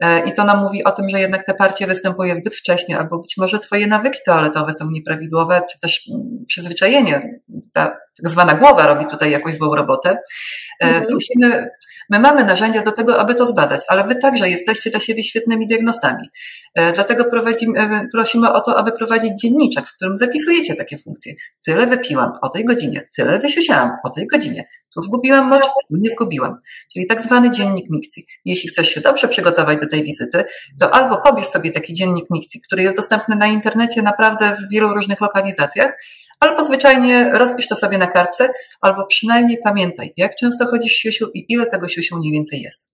E, 0.00 0.28
I 0.28 0.34
to 0.34 0.44
nam 0.44 0.60
mówi 0.60 0.84
o 0.84 0.92
tym, 0.92 1.08
że 1.08 1.20
jednak 1.20 1.46
te 1.46 1.54
parcie 1.54 1.86
występuje 1.86 2.36
zbyt 2.36 2.54
wcześnie, 2.54 2.98
albo 2.98 3.18
być 3.18 3.36
może 3.36 3.58
Twoje 3.58 3.86
nawyki 3.86 4.18
toaletowe 4.26 4.74
są 4.74 4.90
nieprawidłowe, 4.90 5.62
czy 5.70 5.78
też 5.78 6.08
mm, 6.10 6.44
przyzwyczajenie, 6.48 7.40
ta 7.72 7.96
tak 8.22 8.32
zwana 8.32 8.54
głowa 8.54 8.86
robi 8.86 9.06
tutaj 9.06 9.30
jakąś 9.30 9.54
złą 9.54 9.74
robotę. 9.74 10.10
E, 10.10 10.86
mhm. 10.86 11.06
Musimy, 11.12 11.68
my 12.10 12.18
mamy 12.18 12.44
narzędzia 12.44 12.82
do 12.82 12.92
tego, 12.92 13.20
aby 13.20 13.34
to 13.34 13.46
zbadać, 13.46 13.80
ale 13.88 14.04
Wy 14.04 14.16
także 14.16 14.50
jesteście 14.50 14.90
dla 14.90 15.00
siebie 15.00 15.24
świetnymi 15.24 15.66
diagnostami. 15.66 16.28
E, 16.74 16.92
dlatego 16.92 17.24
prowadzimy, 17.24 18.08
prosimy 18.12 18.52
o 18.52 18.60
to, 18.60 18.78
aby 18.78 18.92
prowadzić 18.92 19.32
dzienniczek, 19.42 19.86
w 19.86 19.94
którym 19.96 20.16
zapisujecie 20.16 20.74
takie 20.74 20.98
funkcje. 20.98 21.34
Tyle 21.64 21.86
wypiłam 21.86 22.32
o 22.42 22.48
tej 22.48 22.64
godzinie, 22.64 23.08
tyle 23.16 23.38
wysiusiałam 23.38 23.90
o 24.04 24.10
tej 24.10 24.26
godzinie, 24.26 24.64
tu 24.94 25.02
zgubiłam 25.02 25.48
mocz, 25.48 25.64
tu 25.64 25.96
nie 25.96 26.10
zgubiłam. 26.10 26.56
Czyli 26.92 27.06
tak 27.06 27.22
zwany 27.22 27.50
dziennik 27.50 27.90
mikcji. 27.90 28.26
Jeśli 28.44 28.68
chcesz 28.68 28.88
się 28.88 29.00
dobrze 29.00 29.28
przygotować 29.28 29.80
do 29.80 29.86
tej 29.86 30.02
wizyty, 30.02 30.44
to 30.80 30.94
albo 30.94 31.16
pobierz 31.16 31.46
sobie 31.46 31.70
taki 31.70 31.92
dziennik 31.92 32.24
mikcji, 32.30 32.60
który 32.60 32.82
jest 32.82 32.96
dostępny 32.96 33.36
na 33.36 33.46
internecie 33.46 34.02
naprawdę 34.02 34.56
w 34.56 34.72
wielu 34.72 34.94
różnych 34.94 35.20
lokalizacjach, 35.20 35.92
albo 36.40 36.64
zwyczajnie 36.64 37.30
rozpisz 37.32 37.68
to 37.68 37.76
sobie 37.76 37.98
na 37.98 38.06
kartce, 38.06 38.48
albo 38.80 39.06
przynajmniej 39.06 39.58
pamiętaj, 39.64 40.12
jak 40.16 40.36
często 40.36 40.66
chodzisz 40.66 40.92
siusiu 40.92 41.30
i 41.34 41.46
ile 41.48 41.66
tego 41.66 41.88
siusiu 41.88 42.18
mniej 42.18 42.32
więcej 42.32 42.62
jest. 42.62 42.88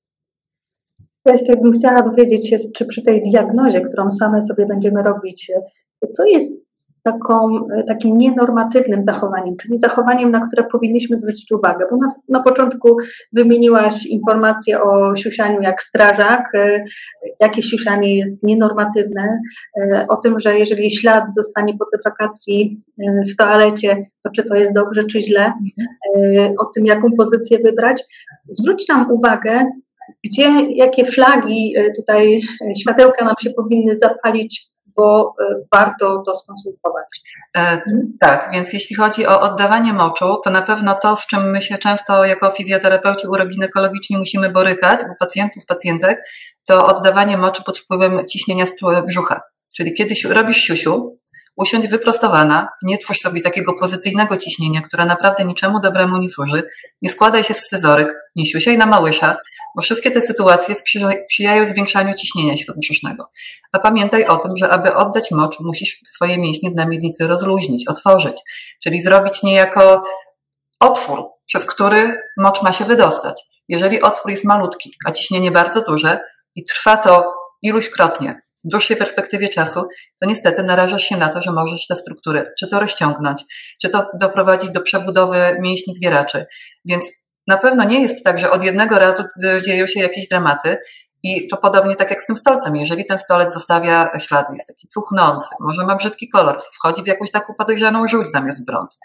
Ja 1.25 1.33
jeszcze 1.33 1.57
bym 1.57 1.73
chciała 1.73 2.03
dowiedzieć 2.03 2.49
się, 2.51 2.59
czy 2.77 2.87
przy 2.87 3.03
tej 3.03 3.23
diagnozie, 3.23 3.81
którą 3.81 4.13
same 4.13 4.43
sobie 4.43 4.67
będziemy 4.67 5.03
robić, 5.03 5.53
co 6.13 6.25
jest 6.25 6.66
taką, 7.07 7.67
e, 7.77 7.85
takim 7.85 8.19
nienormatywnym 8.19 9.03
zachowaniem, 9.03 9.57
czyli 9.57 9.79
zachowaniem, 9.79 10.31
na 10.31 10.41
które 10.41 10.65
powinniśmy 10.73 11.19
zwrócić 11.19 11.53
uwagę, 11.53 11.87
bo 11.91 11.97
na, 11.97 12.15
na 12.29 12.43
początku 12.43 12.97
wymieniłaś 13.33 14.07
informacje 14.07 14.83
o 14.83 15.17
siusianiu 15.17 15.61
jak 15.63 15.83
strażak, 15.83 16.55
e, 16.55 16.85
jakie 17.41 17.63
siusianie 17.63 18.19
jest 18.19 18.43
nienormatywne, 18.43 19.41
e, 19.81 20.07
o 20.09 20.17
tym, 20.17 20.41
że 20.41 20.59
jeżeli 20.59 20.91
ślad 20.91 21.25
zostanie 21.37 21.75
po 21.79 21.85
defekacji 21.97 22.83
w 23.33 23.37
toalecie, 23.37 23.97
to 24.25 24.31
czy 24.31 24.45
to 24.45 24.55
jest 24.55 24.75
dobrze, 24.75 25.05
czy 25.05 25.23
źle, 25.23 25.53
o 26.59 26.65
tym, 26.75 26.87
jaką 26.87 27.09
pozycję 27.17 27.59
wybrać. 27.59 28.03
Zwróć 28.49 28.89
nam 28.89 29.11
uwagę, 29.11 29.65
gdzie, 30.25 30.47
jakie 30.75 31.05
flagi 31.05 31.75
tutaj, 31.97 32.41
światełka 32.81 33.25
nam 33.25 33.35
się 33.41 33.51
powinny 33.51 33.97
zapalić 33.97 34.76
bo 34.97 35.35
e, 35.41 35.55
warto 35.75 36.23
to 36.27 36.35
skonsultować. 36.35 37.07
E, 37.57 37.83
tak, 38.21 38.51
więc 38.53 38.73
jeśli 38.73 38.97
chodzi 38.97 39.27
o 39.27 39.41
oddawanie 39.41 39.93
moczu, 39.93 40.37
to 40.45 40.51
na 40.51 40.63
pewno 40.63 40.95
to, 40.95 41.17
z 41.17 41.27
czym 41.27 41.51
my 41.51 41.63
się 41.63 41.79
często 41.79 42.25
jako 42.25 42.51
fizjoterapeuci 42.51 43.27
uroginekologiczni 43.27 44.17
musimy 44.17 44.51
borykać 44.51 45.01
u 45.01 45.15
pacjentów, 45.19 45.67
pacjentek, 45.67 46.23
to 46.67 46.87
oddawanie 46.87 47.39
moczu 47.39 47.63
pod 47.63 47.79
wpływem 47.79 48.29
ciśnienia 48.29 48.65
brzucha. 49.07 49.41
Czyli 49.77 49.95
kiedy 49.95 50.15
robisz 50.29 50.57
siusiu, 50.57 51.19
usiądź 51.57 51.89
wyprostowana, 51.89 52.69
nie 52.83 52.99
twórz 52.99 53.19
sobie 53.19 53.41
takiego 53.41 53.75
pozycyjnego 53.75 54.37
ciśnienia, 54.37 54.83
które 54.83 55.05
naprawdę 55.05 55.45
niczemu 55.45 55.81
dobremu 55.81 56.17
nie 56.19 56.29
służy, 56.29 56.63
nie 57.03 57.11
składaj 57.11 57.45
się 57.45 57.55
w 57.55 57.61
scyzoryk, 57.61 58.15
nie 58.37 58.47
siusiaj 58.47 58.79
na 58.79 58.87
małysza, 58.87 59.37
bo 59.77 59.83
wszystkie 59.83 60.11
te 60.11 60.23
sytuacje 60.23 60.75
sprzyjają 61.25 61.67
zwiększaniu 61.67 62.15
ciśnienia 62.15 62.57
śródbrzusznego. 62.57 63.31
A 63.73 63.79
pamiętaj 63.79 64.27
o 64.27 64.37
tym, 64.37 64.57
że 64.57 64.69
aby 64.69 64.95
oddać 64.95 65.31
mocz, 65.31 65.61
musisz 65.61 66.01
swoje 66.07 66.39
mięśnie 66.39 66.71
na 66.71 66.87
miednicy 66.87 67.27
rozluźnić, 67.27 67.89
otworzyć, 67.89 68.41
czyli 68.83 69.03
zrobić 69.03 69.43
niejako 69.43 70.05
otwór, 70.81 71.25
przez 71.47 71.65
który 71.65 72.21
mocz 72.37 72.63
ma 72.63 72.73
się 72.73 72.85
wydostać. 72.85 73.43
Jeżeli 73.69 74.03
otwór 74.03 74.31
jest 74.31 74.45
malutki, 74.45 74.95
a 75.07 75.11
ciśnienie 75.11 75.51
bardzo 75.51 75.83
duże 75.83 76.21
i 76.55 76.65
trwa 76.65 76.97
to 76.97 77.33
iluśkrotnie, 77.63 78.41
w 78.65 78.69
dłuższej 78.69 78.97
perspektywie 78.97 79.49
czasu, 79.49 79.83
to 80.21 80.27
niestety 80.27 80.63
narażasz 80.63 81.03
się 81.03 81.17
na 81.17 81.29
to, 81.29 81.43
że 81.43 81.53
możesz 81.53 81.87
te 81.87 81.97
struktury 81.97 82.53
czy 82.59 82.67
to 82.69 82.81
rozciągnąć, 82.81 83.43
czy 83.83 83.89
to 83.89 84.07
doprowadzić 84.21 84.71
do 84.71 84.81
przebudowy 84.81 85.57
mięśni 85.61 85.95
zwieraczy. 85.95 86.47
Więc 86.85 87.07
na 87.47 87.57
pewno 87.57 87.85
nie 87.85 88.03
jest 88.03 88.25
tak, 88.25 88.39
że 88.39 88.51
od 88.51 88.63
jednego 88.63 88.99
razu 88.99 89.23
dzieją 89.65 89.87
się 89.87 90.01
jakieś 90.01 90.29
dramaty. 90.29 90.79
I 91.23 91.49
to 91.49 91.57
podobnie 91.57 91.97
tak 91.97 92.11
jak 92.11 92.23
z 92.23 92.27
tym 92.27 92.37
stolcem. 92.37 92.77
Jeżeli 92.77 93.05
ten 93.05 93.19
stolec 93.19 93.55
zostawia 93.55 94.19
ślady, 94.19 94.55
jest 94.55 94.69
taki 94.69 94.89
cuchnący, 94.89 95.49
może 95.61 95.87
ma 95.87 95.97
brzydki 95.97 96.29
kolor, 96.29 96.63
wchodzi 96.75 97.03
w 97.03 97.07
jakąś 97.07 97.31
taką 97.31 97.55
podejrzaną 97.55 98.09
żółć 98.09 98.31
zamiast 98.31 98.65
brąz. 98.65 98.99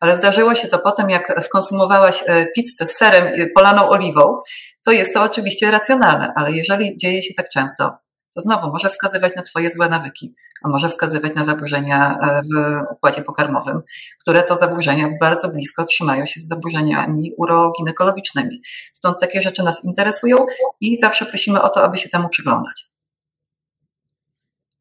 Ale 0.00 0.16
zdarzyło 0.16 0.54
się 0.54 0.68
to 0.68 0.78
potem, 0.78 1.10
jak 1.10 1.42
skonsumowałaś 1.42 2.24
e, 2.26 2.46
pizzę 2.46 2.86
z 2.86 2.96
serem 2.96 3.48
polaną 3.54 3.88
oliwą, 3.88 4.40
to 4.84 4.92
jest 4.92 5.14
to 5.14 5.22
oczywiście 5.22 5.70
racjonalne, 5.70 6.32
ale 6.36 6.52
jeżeli 6.52 6.96
dzieje 6.96 7.22
się 7.22 7.34
tak 7.34 7.48
często, 7.48 7.84
to 7.84 7.96
znowu 8.40 8.70
może 8.70 8.90
wskazywać 8.90 9.36
na 9.36 9.42
Twoje 9.42 9.70
złe 9.70 9.88
nawyki, 9.88 10.34
a 10.64 10.68
może 10.68 10.88
wskazywać 10.88 11.34
na 11.34 11.44
zaburzenia 11.44 12.18
e, 12.22 12.42
w 12.42 12.82
układzie 12.92 13.22
pokarmowym, 13.22 13.82
które 14.20 14.42
to 14.42 14.56
zaburzenia 14.56 15.08
bardzo 15.20 15.48
blisko 15.48 15.84
trzymają 15.84 16.26
się 16.26 16.40
z 16.40 16.48
zaburzeniami 16.48 17.32
uroginekologicznymi. 17.36 18.62
Stąd 18.94 19.20
takie 19.20 19.42
rzeczy 19.42 19.62
nas 19.62 19.84
interesują 19.84 20.36
i 20.80 20.98
zawsze 21.00 21.26
prosimy 21.26 21.62
o 21.62 21.68
to, 21.68 21.84
aby 21.84 21.98
się 21.98 22.08
temu 22.08 22.28
przyglądać. 22.28 22.84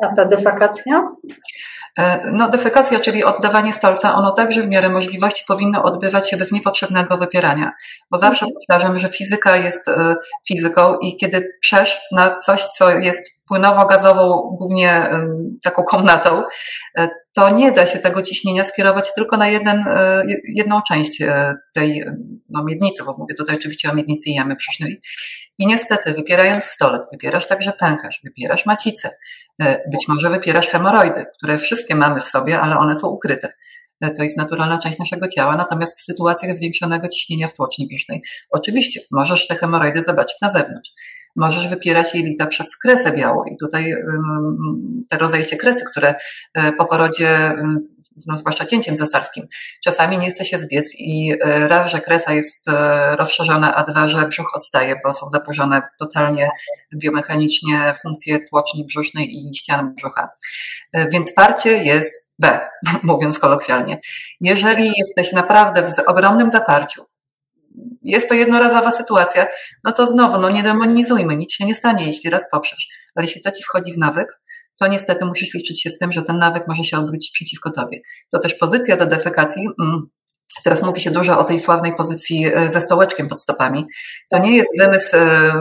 A 0.04 0.16
ta 0.16 0.26
defekacja? 0.26 1.10
E, 1.98 2.32
no, 2.32 2.50
defekacja, 2.50 3.00
czyli 3.00 3.24
oddawanie 3.24 3.74
stolca, 3.74 4.16
ono 4.16 4.32
także 4.32 4.62
w 4.62 4.68
miarę 4.68 4.90
możliwości 4.90 5.44
powinno 5.48 5.84
odbywać 5.84 6.30
się 6.30 6.38
bez 6.38 6.52
niepotrzebnego 6.52 7.18
wypierania, 7.18 7.72
bo 8.12 8.18
zawsze 8.18 8.46
mhm. 8.46 8.54
powtarzam, 8.54 9.00
że 9.00 9.10
fizyka 9.10 9.58
jest 9.58 9.88
e, 9.88 10.16
fizyką 10.48 10.98
i 10.98 11.18
kiedy 11.18 11.50
przesz 11.62 12.02
na 12.12 12.40
coś, 12.40 12.64
co 12.64 12.90
jest 12.90 13.37
płynowo-gazową, 13.50 14.56
głównie 14.58 15.10
taką 15.64 15.84
komnatą, 15.84 16.44
e, 16.98 17.10
to 17.34 17.50
nie 17.50 17.72
da 17.72 17.86
się 17.86 18.00
tego 18.00 18.22
ciśnienia 18.22 18.66
skierować 18.66 19.14
tylko 19.14 19.38
na 19.38 19.48
jeden, 19.48 19.86
e, 19.88 20.24
jedną 20.48 20.82
część 20.82 21.22
e, 21.22 21.56
tej 21.74 22.04
no, 22.50 22.64
miednicy, 22.64 23.04
bo 23.04 23.16
mówię 23.18 23.36
tutaj 23.36 23.56
oczywiście 23.56 23.92
o 23.92 23.96
miednicy 23.96 24.30
jamy 24.30 24.56
brzusznej. 24.56 25.02
I 25.58 25.68
niestety, 25.68 26.14
wypierając 26.14 26.64
stolec, 26.64 27.02
wypierasz 27.12 27.48
także 27.48 27.74
pęcherz, 27.80 28.20
wypierasz 28.24 28.66
macicę, 28.66 29.10
być 29.92 30.08
może 30.08 30.30
wypierasz 30.30 30.68
hemoroidy, 30.68 31.26
które 31.38 31.58
wszystkie 31.58 31.96
mamy 31.96 32.22
w 32.22 32.28
sobie, 32.28 32.60
ale 32.60 32.78
one 32.78 33.00
są 33.00 33.08
ukryte. 33.08 33.54
To 34.18 34.24
jest 34.24 34.38
naturalna 34.38 34.78
część 34.78 35.00
naszego 35.00 35.28
ciała, 35.28 35.58
natomiast 35.58 36.00
w 36.00 36.04
sytuacjach 36.04 36.58
zwiększonego 36.58 37.08
ciśnienia 37.08 37.48
w 37.48 37.54
tłoczni 37.54 37.88
brzusznej, 37.88 38.22
oczywiście 38.50 39.00
możesz 39.12 39.48
te 39.48 39.56
hemoroidy 39.56 40.04
zobaczyć 40.04 40.38
na 40.42 40.52
zewnątrz 40.52 40.92
możesz 41.38 41.68
wypierać 41.68 42.16
jelita 42.16 42.46
przez 42.46 42.78
kresę 42.78 43.12
białą. 43.12 43.44
I 43.44 43.58
tutaj 43.58 43.96
te 45.10 45.18
rozejście 45.18 45.58
kresy, 45.58 45.86
które 45.92 46.16
e, 46.54 46.72
po 46.72 46.86
porodzie 46.86 47.56
no, 48.26 48.38
zwłaszcza 48.38 48.66
cięciem 48.66 48.98
cesarskim. 48.98 49.48
Czasami 49.84 50.18
nie 50.18 50.32
chce 50.32 50.46
się 50.46 50.58
zbiec 50.58 50.86
i 50.98 51.34
e, 51.42 51.68
raz, 51.68 51.92
że 51.92 52.02
kresa 52.02 52.34
jest 52.34 52.68
e, 52.68 53.16
rozszerzona, 53.16 53.76
a 53.76 53.84
dwa, 53.84 54.10
że 54.10 54.28
brzuch 54.28 54.52
odstaje, 54.56 54.96
bo 55.04 55.14
są 55.14 55.30
zaburzone 55.30 55.82
totalnie 56.00 56.50
biomechanicznie 56.96 57.94
funkcje 58.02 58.40
tłoczni 58.40 58.86
brzusznej 58.86 59.36
i 59.36 59.56
ścian 59.56 59.96
brzucha. 59.96 60.30
Więc 60.94 61.34
parcie 61.34 61.84
jest 61.84 62.26
B, 62.40 62.60
mówiąc 63.04 63.40
kolokwialnie. 63.40 64.00
Jeżeli 64.42 64.94
jesteś 64.98 65.34
naprawdę 65.34 65.84
w 65.84 66.00
ogromnym 66.00 66.52
zaparciu, 66.52 67.06
jest 68.12 68.30
to 68.30 68.36
jednorazowa 68.36 68.92
sytuacja, 68.92 69.48
no 69.84 69.92
to 69.92 70.08
znowu, 70.08 70.42
no 70.42 70.50
nie 70.50 70.64
demonizujmy, 70.64 71.38
nic 71.38 71.54
się 71.54 71.66
nie 71.66 71.76
stanie, 71.76 72.06
jeśli 72.06 72.30
raz 72.30 72.44
poprzesz. 72.52 72.88
Ale 73.16 73.26
jeśli 73.26 73.42
to 73.42 73.52
ci 73.52 73.64
wchodzi 73.64 73.94
w 73.94 73.98
nawyk, 73.98 74.40
to 74.80 74.88
niestety 74.88 75.26
musisz 75.26 75.54
liczyć 75.54 75.82
się 75.82 75.90
z 75.90 75.98
tym, 75.98 76.12
że 76.12 76.22
ten 76.22 76.38
nawyk 76.38 76.64
może 76.68 76.84
się 76.84 76.98
obrócić 76.98 77.32
przeciwko 77.32 77.72
tobie. 77.72 78.00
To 78.32 78.40
też 78.40 78.54
pozycja 78.54 78.98
do 78.98 79.06
defekacji, 79.06 79.68
mm, 79.82 80.10
Teraz 80.64 80.82
mówi 80.82 81.02
się 81.02 81.12
dużo 81.12 81.40
o 81.40 81.44
tej 81.44 81.60
sławnej 81.60 81.96
pozycji 81.96 82.46
e, 82.46 82.74
ze 82.74 82.82
stołeczkiem 82.82 83.30
pod 83.30 83.42
stopami. 83.42 83.86
To 84.30 84.38
nie 84.38 84.58
jest 84.58 84.70
wymysł 84.80 85.16
e, 85.16 85.54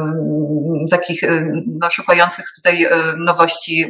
takich 0.90 1.24
e, 1.24 1.52
no, 1.66 1.90
szukających 1.90 2.46
tutaj 2.56 2.86
nowości 3.18 3.86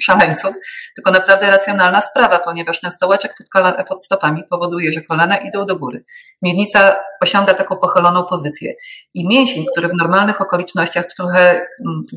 szaleńców, 0.00 0.54
tylko 0.94 1.10
naprawdę 1.10 1.50
racjonalna 1.50 2.00
sprawa, 2.00 2.38
ponieważ 2.38 2.80
ten 2.80 2.90
stołeczek 2.90 3.34
pod, 3.38 3.48
kolana, 3.48 3.84
pod 3.84 4.04
stopami 4.04 4.42
powoduje, 4.50 4.92
że 4.92 5.00
kolana 5.02 5.36
idą 5.36 5.66
do 5.66 5.76
góry. 5.76 6.04
Miednica 6.42 6.96
osiąga 7.20 7.54
taką 7.54 7.76
pochyloną 7.76 8.24
pozycję 8.24 8.74
i 9.14 9.28
mięsień, 9.28 9.66
który 9.72 9.88
w 9.88 9.94
normalnych 9.94 10.40
okolicznościach 10.40 11.06
trochę 11.16 11.66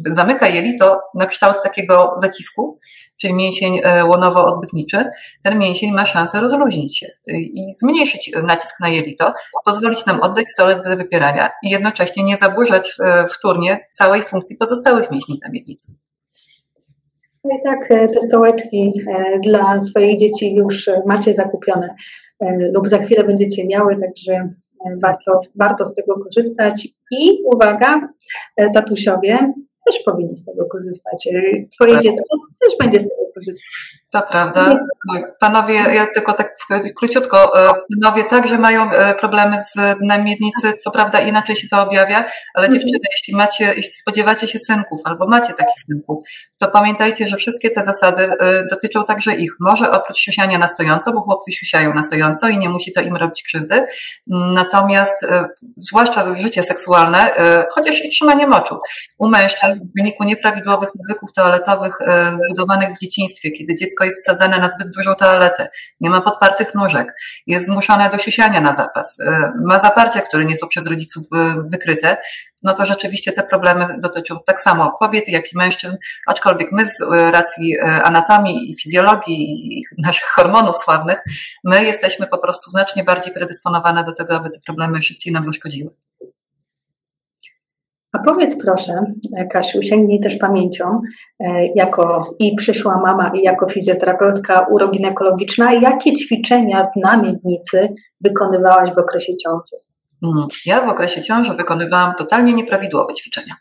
zamyka 0.06 0.48
jelito 0.48 1.02
na 1.16 1.26
kształt 1.26 1.64
takiego 1.64 2.16
zacisku, 2.22 2.80
czyli 3.22 3.34
mięsień 3.34 3.82
łonowo-odbytniczy, 3.84 5.06
ten 5.44 5.60
mięsień 5.60 5.92
ma 5.92 6.06
szansę 6.06 6.42
rozluźnić 6.42 7.00
się 7.00 7.08
i 7.34 7.74
zmniejszyć 7.78 8.32
nacisk 8.44 8.80
na 8.80 8.90
jelito, 8.90 9.34
pozwolić 9.66 10.06
nam 10.06 10.22
oddać 10.22 10.50
stolec 10.50 10.84
do 10.84 10.98
wypierania 10.98 11.50
i 11.64 11.70
jednocześnie 11.70 12.24
nie 12.24 12.38
zaburzać 12.38 12.98
wtórnie 13.30 13.88
całej 13.92 14.22
funkcji 14.22 14.58
pozostałych 14.58 15.12
mięśni 15.12 15.40
na 15.44 15.52
miednicy. 15.52 15.92
No 17.48 17.58
i 17.58 17.64
tak 17.64 17.92
e, 17.92 18.08
te 18.08 18.20
stołeczki 18.20 18.94
e, 19.08 19.40
dla 19.40 19.80
swoich 19.82 20.20
dzieci 20.20 20.56
już 20.56 20.90
macie 21.06 21.34
zakupione 21.34 21.96
e, 22.40 22.72
lub 22.72 22.90
za 22.90 22.98
chwilę 22.98 23.24
będziecie 23.24 23.68
miały, 23.68 23.98
także 24.02 24.50
warto, 25.02 25.40
warto 25.56 25.86
z 25.86 25.96
tego 25.96 26.20
korzystać. 26.20 26.88
I 27.12 27.42
uwaga, 27.46 28.10
tatusiowie 28.74 29.54
też 29.86 30.00
powinni 30.06 30.38
z 30.38 30.46
tego 30.46 30.66
korzystać. 30.66 31.30
Twoje 31.76 31.94
tak. 31.94 32.04
dziecko 32.04 32.38
też 32.68 32.78
będzie 32.80 33.00
z 33.00 33.04
tego 33.04 33.32
korzystać. 33.36 33.66
To 34.22 34.28
prawda. 34.32 34.78
Panowie, 35.40 35.74
ja 35.74 36.08
tylko 36.14 36.34
tak 36.34 36.56
króciutko, 36.96 37.60
e, 37.60 37.70
panowie 38.02 38.24
także 38.24 38.58
mają 38.58 38.92
e, 38.92 39.16
problemy 39.16 39.64
z 39.64 40.00
dnem 40.00 40.24
miednicy, 40.26 40.74
co 40.84 40.92
prawda 40.92 41.20
inaczej 41.20 41.56
się 41.56 41.68
to 41.68 41.82
objawia, 41.82 42.18
ale 42.54 42.66
mhm. 42.66 42.72
dziewczyny, 42.72 43.00
jeśli 43.12 43.36
macie, 43.36 43.66
jeśli 43.66 43.94
spodziewacie 43.94 44.48
się 44.48 44.60
synków 44.60 45.02
albo 45.04 45.28
macie 45.28 45.54
takich 45.54 45.84
synków, 45.88 46.28
to 46.58 46.68
pamiętajcie, 46.68 47.28
że 47.28 47.38
wszystkie 47.38 47.70
te 47.70 47.84
zasady 47.84 48.30
e, 48.40 48.64
dotyczą 48.70 49.04
także 49.04 49.36
ich. 49.36 49.52
Może 49.60 49.92
oprócz 49.92 50.18
siusiania 50.18 50.58
na 50.58 50.68
stojąco, 50.68 51.14
bo 51.14 51.22
chłopcy 51.22 51.52
siusiają 51.52 51.94
na 51.94 52.04
stojąco 52.04 52.48
i 52.48 52.58
nie 52.58 52.70
musi 52.70 52.92
to 52.92 53.02
im 53.02 53.16
robić 53.16 53.44
krzywdy, 53.44 53.86
natomiast 54.28 55.28
zwłaszcza 55.78 56.36
życie 56.36 56.64
seksualne, 56.64 57.32
chociaż 57.72 58.06
i 58.06 58.10
trzymanie 58.10 58.48
moczu. 58.48 58.80
U 59.18 59.30
mężczyzn 59.30 59.74
w 59.74 59.98
wyniku 59.98 60.24
nieprawidłowych 60.24 60.90
nawyków 61.08 61.34
toaletowych 61.34 61.98
zbudowanych 62.36 62.96
w 62.96 63.00
dzieciństwie, 63.00 63.52
kiedy 63.52 63.76
dziecko 63.76 64.07
jest 64.08 64.24
wsadzane 64.24 64.60
na 64.60 64.72
zbyt 64.72 64.92
dużą 64.92 65.16
toaletę, 65.16 65.70
nie 66.00 66.10
ma 66.10 66.22
podpartych 66.22 66.76
nóżek, 66.76 67.14
jest 67.48 67.66
zmuszone 67.66 68.10
do 68.10 68.18
siusiania 68.18 68.62
na 68.62 68.76
zapas, 68.76 69.20
y, 69.20 69.26
ma 69.66 69.80
zaparcia, 69.80 70.22
które 70.22 70.46
nie 70.46 70.58
są 70.58 70.68
przez 70.68 70.88
rodziców 70.88 71.24
y, 71.24 71.70
wykryte, 71.70 72.18
no 72.64 72.74
to 72.74 72.86
rzeczywiście 72.86 73.32
te 73.32 73.44
problemy 73.44 73.96
dotyczą 74.00 74.40
tak 74.46 74.62
samo 74.62 74.92
kobiet, 74.92 75.28
jak 75.28 75.54
i 75.54 75.58
mężczyzn, 75.58 75.96
aczkolwiek 76.28 76.72
my 76.72 76.86
z 76.86 77.02
y, 77.02 77.32
racji 77.32 77.80
anatomii 77.80 78.72
i 78.72 78.76
fizjologii 78.76 79.78
i 79.80 79.84
naszych 79.98 80.26
hormonów 80.26 80.78
sławnych, 80.78 81.24
my 81.64 81.84
jesteśmy 81.84 82.28
po 82.28 82.38
prostu 82.38 82.70
znacznie 82.70 83.04
bardziej 83.04 83.34
predysponowane 83.34 84.04
do 84.04 84.14
tego, 84.14 84.36
aby 84.36 84.50
te 84.50 84.60
problemy 84.66 85.02
szybciej 85.02 85.34
nam 85.34 85.46
zaszkodziły. 85.46 86.07
A 88.14 88.20
powiedz 88.20 88.58
proszę, 88.64 88.94
Kasiu, 89.52 89.82
sięgnij 89.82 90.20
też 90.20 90.36
pamięcią, 90.36 91.02
e, 91.40 91.66
jako 91.76 92.36
i 92.40 92.56
przyszła 92.56 92.98
mama, 92.98 93.32
i 93.36 93.42
jako 93.42 93.68
fizjoterapeutka 93.70 94.68
uroginekologiczna, 94.72 95.74
jakie 95.74 96.14
ćwiczenia 96.14 96.88
na 96.96 97.18
miednicy 97.18 97.94
wykonywałaś 98.22 98.90
w 98.96 98.98
okresie 98.98 99.34
ciąży? 99.38 99.76
Mm, 100.24 100.48
ja 100.66 100.82
w 100.82 100.90
okresie 100.90 101.22
ciąży 101.22 101.54
wykonywałam 101.54 102.14
totalnie 102.18 102.54
nieprawidłowe 102.54 103.14
ćwiczenia. 103.14 103.56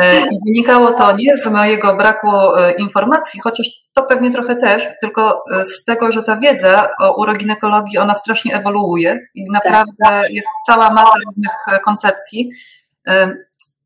E, 0.00 0.22
wynikało 0.46 0.90
to 0.90 1.16
nie 1.16 1.38
z 1.38 1.46
mojego 1.46 1.96
braku 1.96 2.28
e, 2.30 2.72
informacji, 2.72 3.40
chociaż 3.40 3.66
to 3.92 4.02
pewnie 4.02 4.30
trochę 4.32 4.56
też, 4.56 4.88
tylko 5.00 5.44
z 5.64 5.84
tego, 5.84 6.12
że 6.12 6.22
ta 6.22 6.36
wiedza 6.36 6.88
o 7.00 7.20
uroginekologii, 7.20 7.98
ona 7.98 8.14
strasznie 8.14 8.54
ewoluuje 8.54 9.18
i 9.34 9.44
naprawdę 9.52 9.92
tak. 10.04 10.30
jest 10.30 10.48
cała 10.66 10.90
masa 10.90 11.12
różnych 11.26 11.82
koncepcji, 11.84 12.50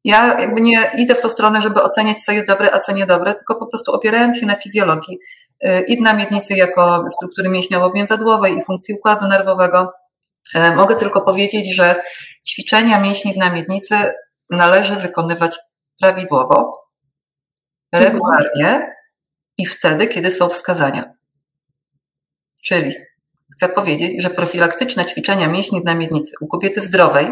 ja 0.05 0.41
jakby 0.41 0.61
nie 0.61 0.91
idę 0.99 1.15
w 1.15 1.21
tą 1.21 1.29
stronę, 1.29 1.63
żeby 1.63 1.83
oceniać, 1.83 2.21
co 2.25 2.33
jest 2.33 2.47
dobre, 2.47 2.75
a 2.75 2.81
co 2.81 2.93
niedobre, 2.93 3.35
tylko 3.35 3.55
po 3.55 3.67
prostu 3.67 3.93
opierając 3.93 4.37
się 4.37 4.47
na 4.47 4.57
fizjologii 4.57 5.19
y, 5.65 5.85
i 5.89 6.03
na 6.03 6.13
miednicy 6.15 6.55
jako 6.55 7.05
struktury 7.11 7.49
mięśniowo-więzadłowej 7.49 8.59
i 8.59 8.65
funkcji 8.65 8.95
układu 8.95 9.29
nerwowego, 9.29 9.93
y, 10.57 10.77
mogę 10.77 10.97
tylko 10.97 11.21
powiedzieć, 11.21 11.75
że 11.75 12.03
ćwiczenia 12.49 13.01
mięśni 13.01 13.39
na 13.39 13.53
miednicy 13.53 13.97
należy 14.51 14.97
wykonywać 14.97 15.57
prawidłowo, 16.01 16.89
regularnie 17.93 18.95
i 19.59 19.67
wtedy, 19.67 20.07
kiedy 20.07 20.31
są 20.31 20.49
wskazania. 20.49 21.13
Czyli 22.65 22.95
chcę 23.57 23.69
powiedzieć, 23.69 24.23
że 24.23 24.31
profilaktyczne 24.31 25.05
ćwiczenia 25.05 25.49
mięśni 25.49 25.81
na 25.85 25.95
miednicy 25.95 26.33
u 26.41 26.47
kobiety 26.47 26.81
zdrowej 26.81 27.31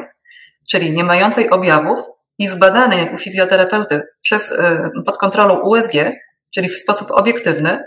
czyli 0.71 0.93
nie 0.93 1.05
mającej 1.05 1.51
objawów 1.51 1.99
i 2.39 2.49
zbadanej 2.49 3.15
u 3.15 3.19
fizjoterapeuty 3.19 4.03
przez, 4.23 4.51
y, 4.51 4.57
pod 5.07 5.19
kontrolą 5.19 5.61
USG, 5.61 5.93
czyli 6.55 6.69
w 6.69 6.77
sposób 6.77 7.11
obiektywny, 7.11 7.85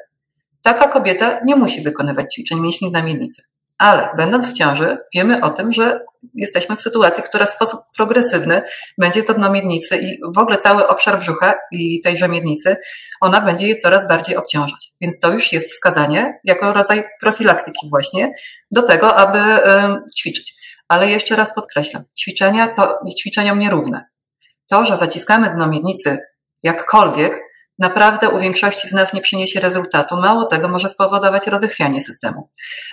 taka 0.61 0.87
kobieta 0.87 1.39
nie 1.45 1.55
musi 1.55 1.81
wykonywać 1.81 2.33
ćwiczeń 2.33 2.59
mięśni 2.59 2.91
na 2.91 3.03
miednicy. 3.03 3.43
Ale 3.77 4.09
będąc 4.17 4.47
w 4.47 4.53
ciąży, 4.53 4.97
wiemy 5.15 5.41
o 5.41 5.49
tym, 5.49 5.73
że 5.73 5.99
jesteśmy 6.33 6.75
w 6.75 6.81
sytuacji, 6.81 7.23
która 7.23 7.45
w 7.45 7.49
sposób 7.49 7.79
progresywny 7.97 8.61
będzie 8.97 9.23
to 9.23 9.33
dno 9.33 9.51
miednicy 9.51 9.97
i 9.97 10.19
w 10.35 10.37
ogóle 10.37 10.57
cały 10.57 10.87
obszar 10.87 11.19
brzucha 11.19 11.55
i 11.71 12.01
tejże 12.01 12.29
miednicy, 12.29 12.77
ona 13.21 13.41
będzie 13.41 13.67
je 13.67 13.75
coraz 13.75 14.07
bardziej 14.07 14.37
obciążać. 14.37 14.93
Więc 15.01 15.19
to 15.19 15.31
już 15.33 15.53
jest 15.53 15.69
wskazanie 15.69 16.39
jako 16.43 16.73
rodzaj 16.73 17.03
profilaktyki 17.21 17.89
właśnie 17.89 18.33
do 18.71 18.81
tego, 18.81 19.15
aby 19.15 19.39
ćwiczyć. 20.19 20.58
Ale 20.89 21.09
jeszcze 21.09 21.35
raz 21.35 21.53
podkreślam, 21.53 22.03
ćwiczenia 22.19 22.67
to 22.67 22.99
ćwiczeniom 23.19 23.59
nierówne. 23.59 24.05
To, 24.69 24.85
że 24.85 24.97
zaciskamy 24.97 25.49
dno 25.55 25.67
miednicy 25.67 26.17
jakkolwiek, 26.63 27.39
naprawdę 27.79 28.29
u 28.29 28.39
większości 28.39 28.87
z 28.87 28.91
nas 28.91 29.13
nie 29.13 29.21
przyniesie 29.21 29.59
rezultatu. 29.59 30.15
Mało 30.15 30.45
tego, 30.45 30.67
może 30.67 30.89
spowodować 30.89 31.47
rozechwianie 31.47 32.01
systemu. 32.01 32.49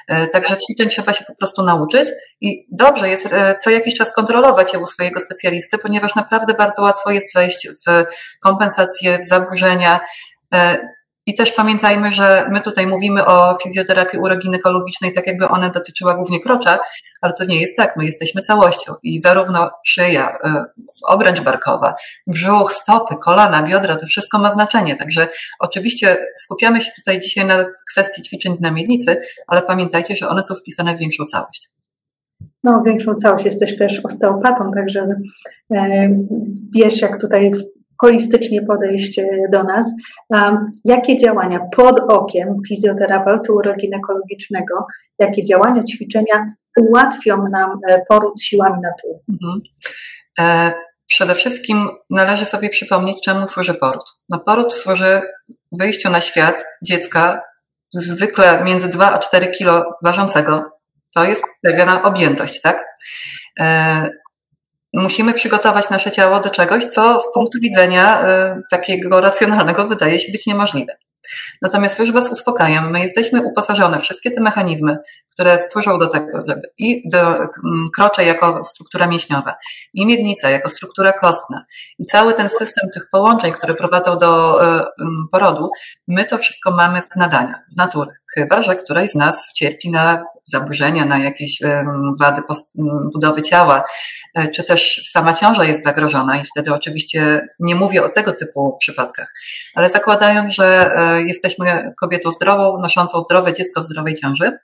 E, 0.09 0.29
także 0.29 0.57
ćwiczeń 0.57 0.89
trzeba 0.89 1.13
się 1.13 1.25
po 1.25 1.35
prostu 1.35 1.65
nauczyć 1.65 2.09
i 2.41 2.67
dobrze 2.73 3.09
jest 3.09 3.27
e, 3.33 3.57
co 3.65 3.71
jakiś 3.71 3.95
czas 3.95 4.13
kontrolować 4.13 4.73
je 4.73 4.79
u 4.79 4.87
swojego 4.87 5.21
specjalisty, 5.21 5.79
ponieważ 5.79 6.15
naprawdę 6.15 6.55
bardzo 6.55 6.83
łatwo 6.83 7.11
jest 7.11 7.35
wejść 7.35 7.69
w 7.69 8.05
kompensacje, 8.41 9.19
w 9.19 9.29
zaburzenia. 9.29 10.01
I 11.27 11.35
też 11.35 11.53
pamiętajmy, 11.53 12.13
że 12.13 12.49
my 12.53 12.61
tutaj 12.61 12.87
mówimy 12.87 13.25
o 13.25 13.59
fizjoterapii 13.63 14.19
uroginekologicznej, 14.19 15.15
tak 15.15 15.27
jakby 15.27 15.49
ona 15.49 15.71
dotyczyła 15.71 16.15
głównie 16.15 16.41
krocza, 16.41 16.79
ale 17.21 17.33
to 17.33 17.45
nie 17.45 17.61
jest 17.61 17.77
tak. 17.77 17.97
My 17.97 18.05
jesteśmy 18.05 18.43
całością 18.43 18.93
i 19.03 19.21
zarówno 19.21 19.71
szyja, 19.87 20.31
y, 20.31 20.85
obręcz 21.03 21.41
barkowa, 21.41 21.95
brzuch, 22.27 22.73
stopy, 22.73 23.15
kolana, 23.23 23.63
biodra, 23.63 23.97
to 23.97 24.07
wszystko 24.07 24.39
ma 24.39 24.53
znaczenie. 24.53 24.97
Także 24.97 25.29
oczywiście 25.61 26.17
skupiamy 26.43 26.81
się 26.81 26.91
tutaj 26.97 27.21
dzisiaj 27.21 27.47
na 27.47 27.65
kwestii 27.91 28.23
ćwiczeń 28.23 28.57
z 28.57 28.61
miednicy, 28.61 29.17
ale 29.47 29.63
pamiętajcie, 29.63 30.17
że 30.17 30.29
one 30.29 30.43
są 30.45 30.55
wpisane 30.55 30.97
w 30.97 30.99
większą 30.99 31.25
całość. 31.25 31.69
No, 32.65 32.83
większą 32.87 33.15
całość 33.15 33.45
jesteś 33.45 33.77
też 33.77 34.01
osteopatą, 34.05 34.71
także 34.71 35.07
e, 35.75 36.09
wiesz, 36.75 37.01
jak 37.01 37.21
tutaj 37.21 37.51
holistycznie 38.01 38.63
podejść 38.63 39.21
do 39.53 39.63
nas. 39.63 39.95
Jakie 40.85 41.17
działania 41.17 41.61
pod 41.77 42.01
okiem 42.01 42.49
fizjoterapeuty 42.69 43.53
uroginekologicznego, 43.53 44.87
jakie 45.19 45.45
działania, 45.45 45.83
ćwiczenia 45.83 46.55
ułatwią 46.81 47.49
nam 47.49 47.81
e, 47.89 48.03
poród 48.09 48.43
siłami 48.43 48.83
natury? 48.83 49.19
Mhm. 49.33 49.61
E, 50.39 50.73
przede 51.07 51.35
wszystkim 51.35 51.89
należy 52.11 52.45
sobie 52.45 52.69
przypomnieć, 52.69 53.17
czemu 53.25 53.49
służy 53.49 53.75
poród. 53.75 54.05
No, 54.29 54.39
poród 54.39 54.75
służy 54.75 55.21
wyjściu 55.73 56.11
na 56.11 56.21
świat 56.21 56.65
dziecka, 56.83 57.43
zwykle 57.95 58.65
między 58.65 58.89
2 58.89 59.13
a 59.13 59.19
4 59.19 59.47
kilo 59.47 59.85
ważącego. 60.03 60.65
To 61.15 61.25
jest 61.25 61.43
pewna 61.63 62.03
objętość, 62.03 62.61
tak? 62.61 62.85
E, 63.61 64.11
musimy 65.03 65.35
przygotować 65.35 65.91
nasze 65.91 66.11
ciało 66.11 66.41
do 66.41 66.51
czegoś, 66.51 66.85
co 66.85 67.21
z 67.21 67.33
punktu 67.35 67.59
widzenia 67.61 68.29
y, 68.57 68.63
takiego 68.71 69.21
racjonalnego 69.21 69.89
wydaje 69.89 70.19
się 70.19 70.33
być 70.33 70.47
niemożliwe. 70.47 70.97
Natomiast 71.63 71.99
już 71.99 72.13
Was 72.13 72.31
uspokajam, 72.31 72.91
my 72.91 73.01
jesteśmy 73.01 73.43
uposażone, 73.43 74.01
wszystkie 74.01 74.31
te 74.31 74.41
mechanizmy, 74.41 74.97
które 75.37 75.59
służą 75.69 75.99
do 75.99 76.07
tego, 76.09 76.45
i 76.79 77.09
do 77.09 77.21
mm, 77.21 77.89
krocze 77.95 78.25
jako 78.25 78.65
struktura 78.65 79.07
mięśniowa, 79.07 79.55
i 79.95 80.07
miednica 80.07 80.51
jako 80.51 80.69
struktura 80.69 81.13
kostna, 81.13 81.65
i 81.99 82.07
cały 82.07 82.35
ten 82.35 82.49
system 82.49 82.91
tych 82.95 83.09
połączeń, 83.11 83.53
które 83.53 83.75
prowadzą 83.75 84.19
do 84.19 84.63
y, 84.63 84.67
mm, 84.67 85.29
porodu, 85.33 85.71
my 86.09 86.25
to 86.25 86.39
wszystko 86.39 86.71
mamy 86.71 87.03
z 87.03 87.17
nadania, 87.17 87.63
z 87.67 87.77
natury. 87.77 88.11
Chyba, 88.35 88.63
że 88.63 88.77
któraś 88.77 89.11
z 89.11 89.15
nas 89.15 89.53
cierpi 89.55 89.91
na 89.91 90.25
zaburzenia, 90.47 91.05
na 91.05 91.19
jakieś 91.19 91.59
wady 92.21 92.43
budowy 93.13 93.43
ciała, 93.43 93.85
e, 94.35 94.49
czy 94.49 94.65
też 94.65 95.11
sama 95.13 95.35
ciąża 95.35 95.65
jest 95.65 95.85
zagrożona 95.85 96.41
i 96.41 96.45
wtedy 96.45 96.75
oczywiście 96.75 97.49
nie 97.61 97.75
mówię 97.75 98.05
o 98.05 98.09
tego 98.09 98.33
typu 98.33 98.77
przypadkach, 98.81 99.35
ale 99.75 99.91
zakładając, 99.91 100.55
że 100.55 100.95
e, 100.97 101.23
jesteśmy 101.23 101.93
kobietą 102.01 102.33
zdrową, 102.33 102.81
noszącą 102.81 103.23
zdrowe 103.23 103.53
dziecko 103.53 103.81
w 103.81 103.85
zdrowej 103.85 104.15
ciąży, 104.15 104.59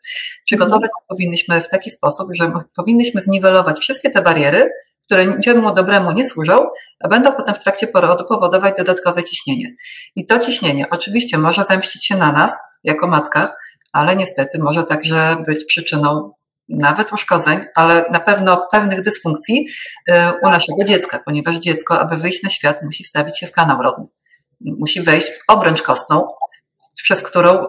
przygotować 0.63 0.91
powinniśmy 1.09 1.61
w 1.61 1.69
taki 1.69 1.91
sposób, 1.91 2.29
że 2.33 2.53
powinniśmy 2.77 3.23
zniwelować 3.23 3.79
wszystkie 3.79 4.11
te 4.11 4.23
bariery, 4.23 4.71
które 5.07 5.27
niczemu 5.27 5.75
dobremu 5.75 6.13
nie 6.13 6.31
służą, 6.31 6.67
a 7.01 7.09
będą 7.09 7.33
potem 7.33 7.55
w 7.55 7.59
trakcie 7.59 7.87
porodu 7.87 8.25
powodować 8.25 8.75
dodatkowe 8.79 9.25
ciśnienie. 9.25 9.75
I 10.17 10.27
to 10.27 10.39
ciśnienie 10.39 10.91
oczywiście 10.91 11.39
może 11.39 11.65
zemścić 11.65 12.07
się 12.07 12.17
na 12.17 12.33
nas, 12.33 12.53
jako 12.85 13.07
matkach, 13.07 13.57
ale 13.93 14.17
niestety 14.17 14.59
może 14.59 14.85
także 14.85 15.37
być 15.47 15.65
przyczyną 15.65 16.33
nawet 16.69 17.13
uszkodzeń, 17.13 17.61
ale 17.75 18.05
na 18.11 18.21
pewno 18.21 18.69
pewnych 18.73 19.03
dysfunkcji 19.03 19.67
y, 20.09 20.13
u 20.43 20.51
naszego 20.51 20.85
dziecka, 20.85 21.19
ponieważ 21.25 21.57
dziecko, 21.57 22.01
aby 22.01 22.17
wyjść 22.17 22.43
na 22.43 22.51
świat, 22.51 22.83
musi 22.83 23.05
wstawić 23.05 23.39
się 23.39 23.47
w 23.47 23.53
kanał 23.53 23.83
rodny. 23.83 24.05
Musi 24.61 25.03
wejść 25.03 25.29
w 25.29 25.45
obręcz 25.49 25.83
kostną, 25.83 26.29
przez 27.03 27.23
którą 27.23 27.67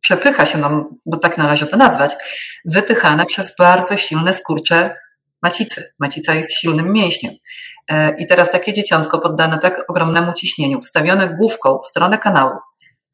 przepycha 0.00 0.46
się 0.46 0.58
nam, 0.58 0.84
bo 1.06 1.16
tak 1.16 1.38
należy 1.38 1.66
to 1.66 1.76
nazwać, 1.76 2.16
wypychane 2.64 3.26
przez 3.26 3.56
bardzo 3.58 3.96
silne 3.96 4.34
skurcze 4.34 4.96
macicy. 5.42 5.92
Macica 5.98 6.34
jest 6.34 6.52
silnym 6.52 6.92
mięśniem. 6.92 7.32
Y, 7.92 7.94
I 8.18 8.26
teraz 8.26 8.50
takie 8.50 8.72
dzieciątko 8.72 9.18
poddane 9.18 9.58
tak 9.58 9.84
ogromnemu 9.88 10.32
ciśnieniu, 10.32 10.80
wstawione 10.80 11.28
główką 11.28 11.78
w 11.84 11.86
stronę 11.86 12.18
kanału, 12.18 12.58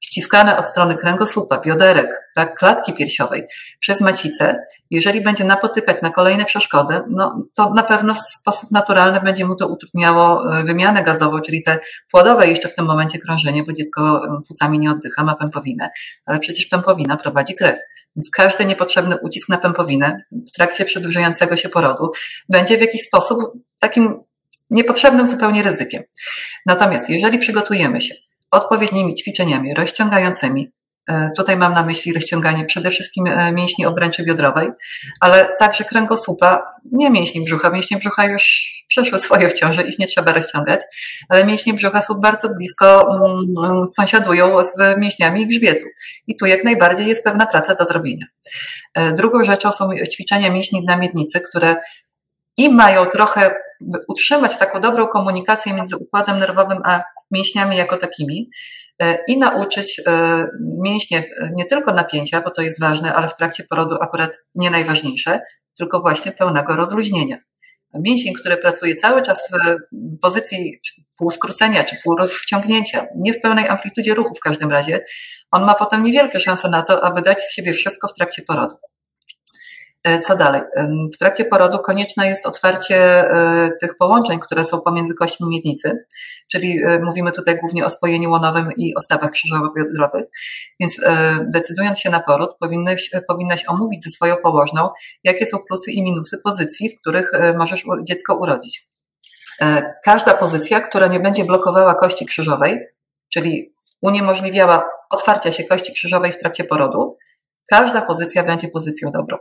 ściskane 0.01 0.59
od 0.59 0.69
strony 0.69 0.97
kręgosłupa, 0.97 1.61
bioderek, 1.61 2.31
tak, 2.35 2.59
klatki 2.59 2.93
piersiowej 2.93 3.47
przez 3.81 4.01
macicę, 4.01 4.59
jeżeli 4.91 5.21
będzie 5.21 5.45
napotykać 5.45 6.03
na 6.03 6.11
kolejne 6.11 6.45
przeszkody, 6.45 7.01
no, 7.11 7.43
to 7.55 7.71
na 7.75 7.83
pewno 7.83 8.15
w 8.15 8.21
sposób 8.21 8.71
naturalny 8.71 9.21
będzie 9.21 9.45
mu 9.45 9.57
to 9.57 9.69
utrudniało 9.69 10.57
e, 10.59 10.65
wymianę 10.65 11.03
gazową, 11.03 11.41
czyli 11.41 11.63
te 11.63 11.79
płodowe 12.11 12.47
jeszcze 12.49 12.69
w 12.69 12.75
tym 12.75 12.87
momencie 12.87 13.19
krążenie, 13.19 13.65
bo 13.65 13.73
dziecko 13.73 14.25
e, 14.25 14.43
płucami 14.47 14.79
nie 14.79 14.91
oddycha, 14.91 15.25
ma 15.25 15.35
pępowinę, 15.35 15.91
ale 16.27 16.39
przecież 16.39 16.67
pępowina 16.67 17.17
prowadzi 17.17 17.55
krew. 17.55 17.79
Więc 18.17 18.31
każdy 18.31 18.65
niepotrzebny 18.65 19.17
ucisk 19.23 19.49
na 19.49 19.59
pępowinę 19.59 20.23
w 20.49 20.53
trakcie 20.53 20.85
przedłużającego 20.85 21.57
się 21.57 21.69
porodu 21.69 22.13
będzie 22.49 22.79
w 22.79 22.81
jakiś 22.81 23.03
sposób 23.03 23.39
takim 23.79 24.21
niepotrzebnym 24.71 25.29
zupełnie 25.29 25.63
ryzykiem. 25.63 26.03
Natomiast 26.67 27.11
jeżeli 27.11 27.39
przygotujemy 27.39 28.01
się 28.01 28.15
odpowiednimi 28.57 29.14
ćwiczeniami 29.14 29.75
rozciągającymi. 29.75 30.73
E, 31.11 31.31
tutaj 31.37 31.57
mam 31.57 31.75
na 31.75 31.83
myśli 31.83 32.12
rozciąganie 32.12 32.64
przede 32.64 32.90
wszystkim 32.90 33.27
e, 33.27 33.53
mięśni 33.53 33.87
obręczy 33.87 34.25
biodrowej, 34.25 34.69
ale 35.21 35.57
także 35.59 35.85
kręgosłupa, 35.85 36.62
nie 36.92 37.11
mięśni 37.11 37.45
brzucha. 37.45 37.71
Mięśnie 37.71 37.97
brzucha 37.97 38.27
już 38.27 38.73
przeszły 38.88 39.19
swoje 39.19 39.49
w 39.49 39.53
ciąży, 39.53 39.83
ich 39.83 39.99
nie 39.99 40.07
trzeba 40.07 40.33
rozciągać, 40.33 40.81
ale 41.29 41.45
mięśnie 41.45 41.75
brzucha 41.75 42.03
są 42.03 42.14
bardzo 42.14 42.49
blisko, 42.49 43.09
um, 43.11 43.88
sąsiadują 43.97 44.62
z 44.62 44.99
mięśniami 44.99 45.47
grzbietu. 45.47 45.87
I 46.27 46.37
tu 46.37 46.47
jak 46.47 46.64
najbardziej 46.64 47.07
jest 47.07 47.25
pewna 47.25 47.47
praca 47.47 47.75
do 47.75 47.85
zrobienia. 47.85 48.27
E, 48.95 49.12
drugą 49.12 49.45
rzeczą 49.45 49.73
są 49.73 49.88
ćwiczenia 50.12 50.51
mięśni 50.51 50.85
na 50.85 50.97
miednicy, 50.97 51.40
które 51.40 51.77
i 52.57 52.69
mają 52.69 53.07
trochę 53.07 53.55
utrzymać 54.09 54.59
taką 54.59 54.81
dobrą 54.81 55.07
komunikację 55.07 55.73
między 55.73 55.97
układem 55.97 56.39
nerwowym 56.39 56.79
a 56.85 57.03
mięśniami 57.31 57.77
jako 57.77 57.97
takimi 57.97 58.51
e, 58.99 59.19
i 59.29 59.39
nauczyć 59.39 60.03
e, 60.07 60.47
mięśnie 60.61 61.25
nie 61.57 61.65
tylko 61.65 61.93
napięcia, 61.93 62.41
bo 62.41 62.51
to 62.51 62.62
jest 62.62 62.81
ważne, 62.81 63.15
ale 63.15 63.29
w 63.29 63.37
trakcie 63.37 63.65
porodu 63.71 63.97
akurat 64.01 64.39
nie 64.55 64.71
najważniejsze, 64.71 65.41
tylko 65.79 66.01
właśnie 66.01 66.33
pełnego 66.33 66.77
rozluźnienia. 66.77 67.37
Mięsień, 67.95 68.35
który 68.35 68.57
pracuje 68.57 68.95
cały 68.95 69.23
czas 69.23 69.39
w 69.39 69.77
pozycji 70.23 70.81
półskrócenia 71.19 71.85
czy 71.85 71.97
półrozciągnięcia, 72.05 73.07
nie 73.17 73.33
w 73.33 73.41
pełnej 73.41 73.69
amplitudzie 73.69 74.15
ruchu 74.15 74.35
w 74.35 74.41
każdym 74.41 74.71
razie, 74.71 75.05
on 75.51 75.65
ma 75.65 75.75
potem 75.75 76.05
niewielkie 76.05 76.41
szanse 76.41 76.71
na 76.71 76.83
to, 76.83 77.05
aby 77.05 77.23
dać 77.23 77.43
z 77.43 77.53
siebie 77.53 77.73
wszystko 77.73 78.09
w 78.09 78.15
trakcie 78.15 78.43
porodu. 78.43 78.77
E, 80.07 80.21
co 80.21 80.37
dalej? 80.37 80.62
W 81.14 81.19
trakcie 81.19 81.45
porodu 81.45 81.79
konieczne 81.79 82.29
jest 82.29 82.47
otwarcie 82.47 82.97
e, 82.97 83.71
tych 83.81 83.97
połączeń, 83.97 84.40
które 84.40 84.64
są 84.64 84.81
pomiędzy 84.81 85.14
kośćmi 85.14 85.49
miednicy, 85.49 86.05
czyli 86.53 86.83
e, 86.85 87.01
mówimy 87.01 87.33
tutaj 87.33 87.59
głównie 87.59 87.85
o 87.85 87.90
spojeniu 87.90 88.31
łonowym 88.31 88.73
i 88.77 88.95
o 88.95 89.03
stawach 89.03 89.31
krzyżowo-biodrowych, 89.31 90.25
więc 90.81 91.01
decydując 91.40 91.99
się 91.99 92.11
na 92.11 92.21
poród, 92.21 92.51
powinnaś, 93.29 93.64
omówić 93.69 94.05
ze 94.05 94.11
swoją 94.11 94.37
położną, 94.37 94.88
jakie 95.25 95.47
są 95.47 95.59
plusy 95.69 95.90
i 95.90 96.03
minusy 96.03 96.38
pozycji, 96.45 96.90
w 96.90 97.01
których 97.01 97.33
możesz 97.59 97.85
dziecko 98.03 98.37
urodzić. 98.37 98.83
Każda 100.05 100.35
pozycja, 100.35 100.81
która 100.81 101.07
nie 101.07 101.21
będzie 101.21 101.45
blokowała 101.45 101.95
kości 101.95 102.27
krzyżowej, 102.27 102.81
czyli 103.33 103.75
uniemożliwiała 104.03 104.88
otwarcia 105.11 105.53
się 105.53 105.64
kości 105.64 105.92
krzyżowej 105.92 106.33
w 106.33 106.38
trakcie 106.38 106.64
porodu, 106.64 107.16
każda 107.71 108.03
pozycja 108.03 108.45
będzie 108.45 108.69
pozycją 108.69 109.11
dobrą 109.11 109.37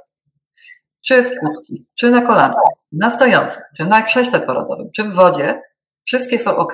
czy 1.08 1.24
w 1.24 1.32
kucki, 1.39 1.86
czy 1.96 2.12
na 2.12 2.22
kolanach, 2.22 2.63
na 2.91 3.10
stojącym, 3.10 3.62
czy 3.78 3.86
na 3.86 4.02
krześle 4.02 4.39
porodowym, 4.39 4.91
czy 4.96 5.04
w 5.04 5.13
wodzie, 5.13 5.62
wszystkie 6.06 6.39
są 6.39 6.56
ok, 6.56 6.74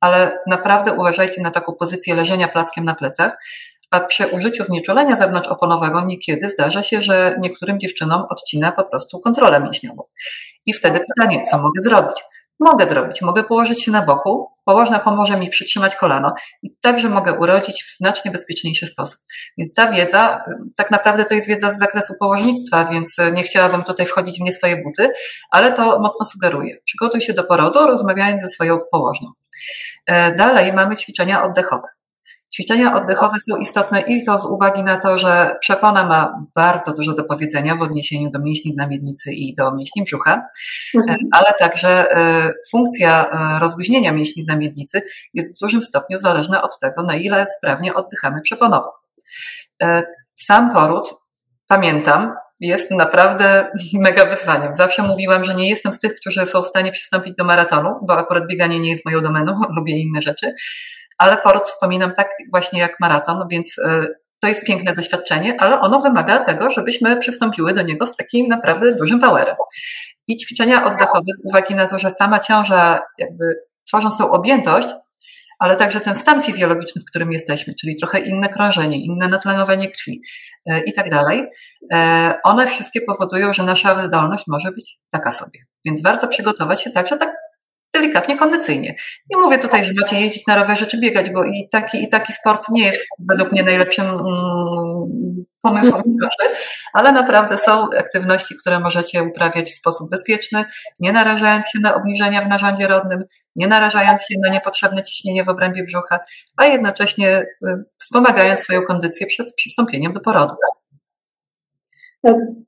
ale 0.00 0.38
naprawdę 0.46 0.92
uważajcie 0.92 1.42
na 1.42 1.50
taką 1.50 1.72
pozycję 1.72 2.14
leżenia 2.14 2.48
plackiem 2.48 2.84
na 2.84 2.94
plecach, 2.94 3.36
a 3.90 4.00
przy 4.00 4.26
użyciu 4.26 4.64
znieczulenia 4.64 5.16
zewnątrzoponowego 5.16 6.00
niekiedy 6.00 6.50
zdarza 6.50 6.82
się, 6.82 7.02
że 7.02 7.36
niektórym 7.40 7.78
dziewczynom 7.80 8.22
odcina 8.30 8.72
po 8.72 8.84
prostu 8.84 9.20
kontrolę 9.20 9.60
mięśniową. 9.60 10.02
I 10.66 10.72
wtedy 10.72 11.00
pytanie, 11.00 11.44
co 11.50 11.58
mogę 11.58 11.82
zrobić? 11.82 12.16
Mogę 12.60 12.88
zrobić, 12.88 13.22
mogę 13.22 13.44
położyć 13.44 13.84
się 13.84 13.90
na 13.90 14.02
boku, 14.02 14.48
położna 14.64 14.98
pomoże 14.98 15.36
mi 15.36 15.48
przytrzymać 15.48 15.96
kolano 15.96 16.34
i 16.62 16.76
także 16.80 17.08
mogę 17.08 17.38
urodzić 17.38 17.84
w 17.84 17.96
znacznie 17.96 18.30
bezpieczniejszy 18.30 18.86
sposób. 18.86 19.20
Więc 19.58 19.74
ta 19.74 19.92
wiedza, 19.92 20.44
tak 20.76 20.90
naprawdę 20.90 21.24
to 21.24 21.34
jest 21.34 21.46
wiedza 21.46 21.74
z 21.74 21.78
zakresu 21.78 22.14
położnictwa, 22.20 22.84
więc 22.84 23.16
nie 23.32 23.42
chciałabym 23.42 23.82
tutaj 23.82 24.06
wchodzić 24.06 24.38
w 24.38 24.42
nie 24.42 24.52
swoje 24.52 24.82
buty, 24.82 25.12
ale 25.50 25.72
to 25.72 25.98
mocno 25.98 26.26
sugeruję. 26.26 26.76
Przygotuj 26.84 27.20
się 27.20 27.32
do 27.32 27.44
porodu, 27.44 27.86
rozmawiając 27.86 28.42
ze 28.42 28.48
swoją 28.48 28.78
położną. 28.92 29.28
E, 30.06 30.34
dalej 30.34 30.72
mamy 30.72 30.96
ćwiczenia 30.96 31.42
oddechowe. 31.42 31.88
Ćwiczenia 32.54 32.94
oddechowe 32.94 33.40
są 33.40 33.56
istotne 33.56 34.00
i 34.00 34.24
to 34.24 34.38
z 34.38 34.46
uwagi 34.46 34.82
na 34.82 35.00
to, 35.00 35.18
że 35.18 35.56
przepona 35.60 36.06
ma 36.06 36.46
bardzo 36.54 36.92
dużo 36.92 37.14
do 37.14 37.24
powiedzenia 37.24 37.76
w 37.76 37.82
odniesieniu 37.82 38.30
do 38.30 38.38
mięśni 38.38 38.74
na 38.76 38.86
miednicy 38.86 39.32
i 39.32 39.54
do 39.54 39.74
mięśni 39.74 40.02
brzucha, 40.02 40.42
mhm. 40.94 41.18
ale 41.32 41.54
także 41.58 42.16
e, 42.16 42.52
funkcja 42.70 43.30
e, 43.30 43.58
rozluźnienia 43.58 44.12
mięśni 44.12 44.44
na 44.44 44.56
miednicy 44.56 45.02
jest 45.34 45.56
w 45.56 45.60
dużym 45.60 45.82
stopniu 45.82 46.18
zależna 46.18 46.62
od 46.62 46.78
tego, 46.78 47.02
na 47.02 47.16
ile 47.16 47.46
sprawnie 47.58 47.94
oddychamy 47.94 48.40
przeponowo. 48.40 48.92
E, 49.82 50.02
sam 50.36 50.72
poród, 50.72 51.14
pamiętam, 51.66 52.32
jest 52.60 52.90
naprawdę 52.90 53.70
mega 53.94 54.24
wyzwaniem. 54.24 54.74
Zawsze 54.74 55.02
mówiłam, 55.02 55.44
że 55.44 55.54
nie 55.54 55.70
jestem 55.70 55.92
z 55.92 56.00
tych, 56.00 56.14
którzy 56.14 56.46
są 56.46 56.62
w 56.62 56.66
stanie 56.66 56.92
przystąpić 56.92 57.34
do 57.36 57.44
maratonu, 57.44 57.90
bo 58.02 58.14
akurat 58.14 58.46
bieganie 58.46 58.80
nie 58.80 58.90
jest 58.90 59.04
moją 59.04 59.20
domeną, 59.20 59.60
lubię 59.76 60.00
inne 60.00 60.22
rzeczy, 60.22 60.54
ale 61.22 61.36
poród 61.36 61.62
wspominam 61.68 62.14
tak 62.14 62.30
właśnie 62.50 62.80
jak 62.80 63.00
maraton, 63.00 63.48
więc 63.48 63.78
e, 63.78 64.06
to 64.40 64.48
jest 64.48 64.64
piękne 64.64 64.94
doświadczenie, 64.94 65.56
ale 65.60 65.80
ono 65.80 66.00
wymaga 66.00 66.38
tego, 66.38 66.70
żebyśmy 66.70 67.16
przystąpiły 67.16 67.74
do 67.74 67.82
niego 67.82 68.06
z 68.06 68.16
takim 68.16 68.48
naprawdę 68.48 68.94
dużym 68.94 69.20
powerem. 69.20 69.56
I 70.26 70.36
ćwiczenia 70.36 70.84
oddechowe 70.84 71.32
z 71.42 71.50
uwagi 71.50 71.74
na 71.74 71.88
to, 71.88 71.98
że 71.98 72.10
sama 72.10 72.38
ciąża 72.38 73.00
jakby 73.18 73.44
tworząc 73.86 74.18
tą 74.18 74.30
objętość, 74.30 74.88
ale 75.58 75.76
także 75.76 76.00
ten 76.00 76.16
stan 76.16 76.42
fizjologiczny, 76.42 77.02
w 77.02 77.10
którym 77.10 77.32
jesteśmy, 77.32 77.74
czyli 77.80 77.96
trochę 77.96 78.20
inne 78.20 78.48
krążenie, 78.48 79.04
inne 79.04 79.28
natlenowanie 79.28 79.88
krwi 79.90 80.22
e, 80.66 80.80
i 80.80 80.92
tak 80.92 81.10
dalej, 81.10 81.44
e, 81.92 82.34
one 82.44 82.66
wszystkie 82.66 83.00
powodują, 83.00 83.52
że 83.52 83.62
nasza 83.62 83.94
wydolność 83.94 84.44
może 84.46 84.72
być 84.72 84.96
taka 85.10 85.32
sobie. 85.32 85.60
Więc 85.84 86.02
warto 86.02 86.28
przygotować 86.28 86.82
się 86.82 86.90
także 86.90 87.16
tak 87.16 87.41
delikatnie 87.94 88.38
kondycyjnie. 88.38 88.94
Nie 89.30 89.36
mówię 89.36 89.58
tutaj, 89.58 89.84
że 89.84 89.92
macie 90.00 90.20
jeździć 90.20 90.46
na 90.46 90.56
rowerze 90.56 90.86
czy 90.86 91.00
biegać, 91.00 91.30
bo 91.30 91.44
i 91.44 91.68
taki, 91.70 92.02
i 92.04 92.08
taki 92.08 92.32
sport 92.32 92.68
nie 92.68 92.84
jest 92.84 93.06
według 93.28 93.52
mnie 93.52 93.62
najlepszym 93.62 94.04
mm, 94.06 95.44
pomysłem 95.62 96.02
ale 96.92 97.12
naprawdę 97.12 97.58
są 97.58 97.88
aktywności, 97.98 98.54
które 98.60 98.80
możecie 98.80 99.22
uprawiać 99.22 99.70
w 99.70 99.74
sposób 99.74 100.10
bezpieczny, 100.10 100.64
nie 101.00 101.12
narażając 101.12 101.66
się 101.68 101.78
na 101.78 101.94
obniżenia 101.94 102.42
w 102.42 102.48
narządzie 102.48 102.88
rodnym, 102.88 103.24
nie 103.56 103.66
narażając 103.66 104.22
się 104.22 104.34
na 104.44 104.48
niepotrzebne 104.52 105.02
ciśnienie 105.02 105.44
w 105.44 105.48
obrębie 105.48 105.84
brzucha, 105.84 106.20
a 106.56 106.66
jednocześnie 106.66 107.38
y, 107.38 107.84
wspomagając 107.98 108.60
swoją 108.60 108.82
kondycję 108.82 109.26
przed 109.26 109.54
przystąpieniem 109.54 110.12
do 110.12 110.20
porodu. 110.20 110.54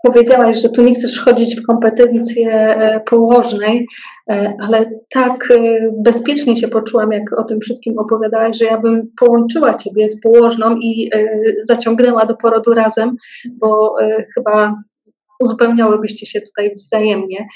Powiedziałaś, 0.02 0.62
że 0.62 0.68
tu 0.68 0.82
nie 0.82 0.94
chcesz 0.94 1.20
wchodzić 1.20 1.60
w 1.60 1.66
kompetencje 1.66 2.50
e, 2.50 3.00
położnej, 3.00 3.86
e, 4.30 4.54
ale 4.60 4.90
tak 5.10 5.50
e, 5.50 5.90
bezpiecznie 6.04 6.56
się 6.56 6.68
poczułam, 6.68 7.12
jak 7.12 7.38
o 7.38 7.44
tym 7.44 7.60
wszystkim 7.60 7.98
opowiadałaś, 7.98 8.58
że 8.58 8.64
ja 8.64 8.78
bym 8.78 9.12
połączyła 9.18 9.74
Ciebie 9.74 10.08
z 10.08 10.20
położną 10.20 10.76
i 10.76 11.10
zaciągnęła 11.62 12.26
do 12.26 12.36
porodu 12.36 12.74
razem, 12.74 13.16
bo 13.50 13.96
chyba 14.34 14.82
uzupełniałybyście 15.40 16.26
się 16.26 16.40
tutaj 16.40 16.74
wzajemnie. 16.76 17.46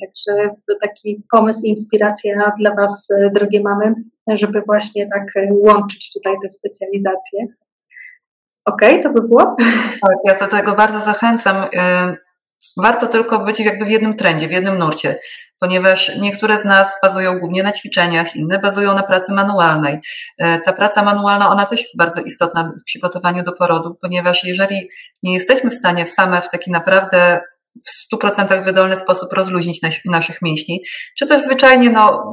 Także 0.00 0.50
taki 0.80 1.22
pomysł 1.30 1.60
inspiracja 1.64 2.52
dla 2.58 2.74
Was, 2.74 3.08
drogie 3.34 3.62
mamy, 3.62 3.94
żeby 4.28 4.62
właśnie 4.66 5.08
tak 5.14 5.46
łączyć 5.50 6.12
tutaj 6.12 6.34
te 6.42 6.50
specjalizacje. 6.50 7.46
Okej, 8.68 9.00
okay, 9.00 9.02
to 9.02 9.10
by 9.10 9.28
było? 9.28 9.56
Tak, 10.02 10.16
ja 10.24 10.38
do 10.38 10.46
tego 10.46 10.74
bardzo 10.74 11.00
zachęcam. 11.00 11.56
Warto 12.76 13.06
tylko 13.06 13.38
być 13.38 13.60
jakby 13.60 13.84
w 13.84 13.90
jednym 13.90 14.14
trendzie, 14.14 14.48
w 14.48 14.52
jednym 14.52 14.78
nurcie. 14.78 15.18
ponieważ 15.60 16.16
niektóre 16.16 16.60
z 16.60 16.64
nas 16.64 16.88
bazują 17.02 17.38
głównie 17.38 17.62
na 17.62 17.72
ćwiczeniach, 17.72 18.36
inne 18.36 18.58
bazują 18.58 18.94
na 18.94 19.02
pracy 19.02 19.32
manualnej. 19.32 20.00
E, 20.38 20.60
ta 20.60 20.72
praca 20.72 21.02
manualna, 21.02 21.50
ona 21.50 21.66
też 21.66 21.80
jest 21.80 21.96
bardzo 21.96 22.20
istotna 22.20 22.64
w 22.64 22.84
przygotowaniu 22.84 23.42
do 23.42 23.52
porodu, 23.52 23.94
ponieważ 24.02 24.44
jeżeli 24.44 24.88
nie 25.22 25.34
jesteśmy 25.34 25.70
w 25.70 25.74
stanie 25.74 26.06
same 26.06 26.42
w 26.42 26.50
taki 26.50 26.70
naprawdę 26.70 27.40
w 27.86 28.14
100% 28.14 28.64
wydolny 28.64 28.96
sposób 28.96 29.32
rozluźnić 29.32 29.80
naszych 30.04 30.42
mięśni, 30.42 30.82
czy 31.18 31.26
też 31.26 31.42
zwyczajnie 31.42 31.90
no, 31.90 32.24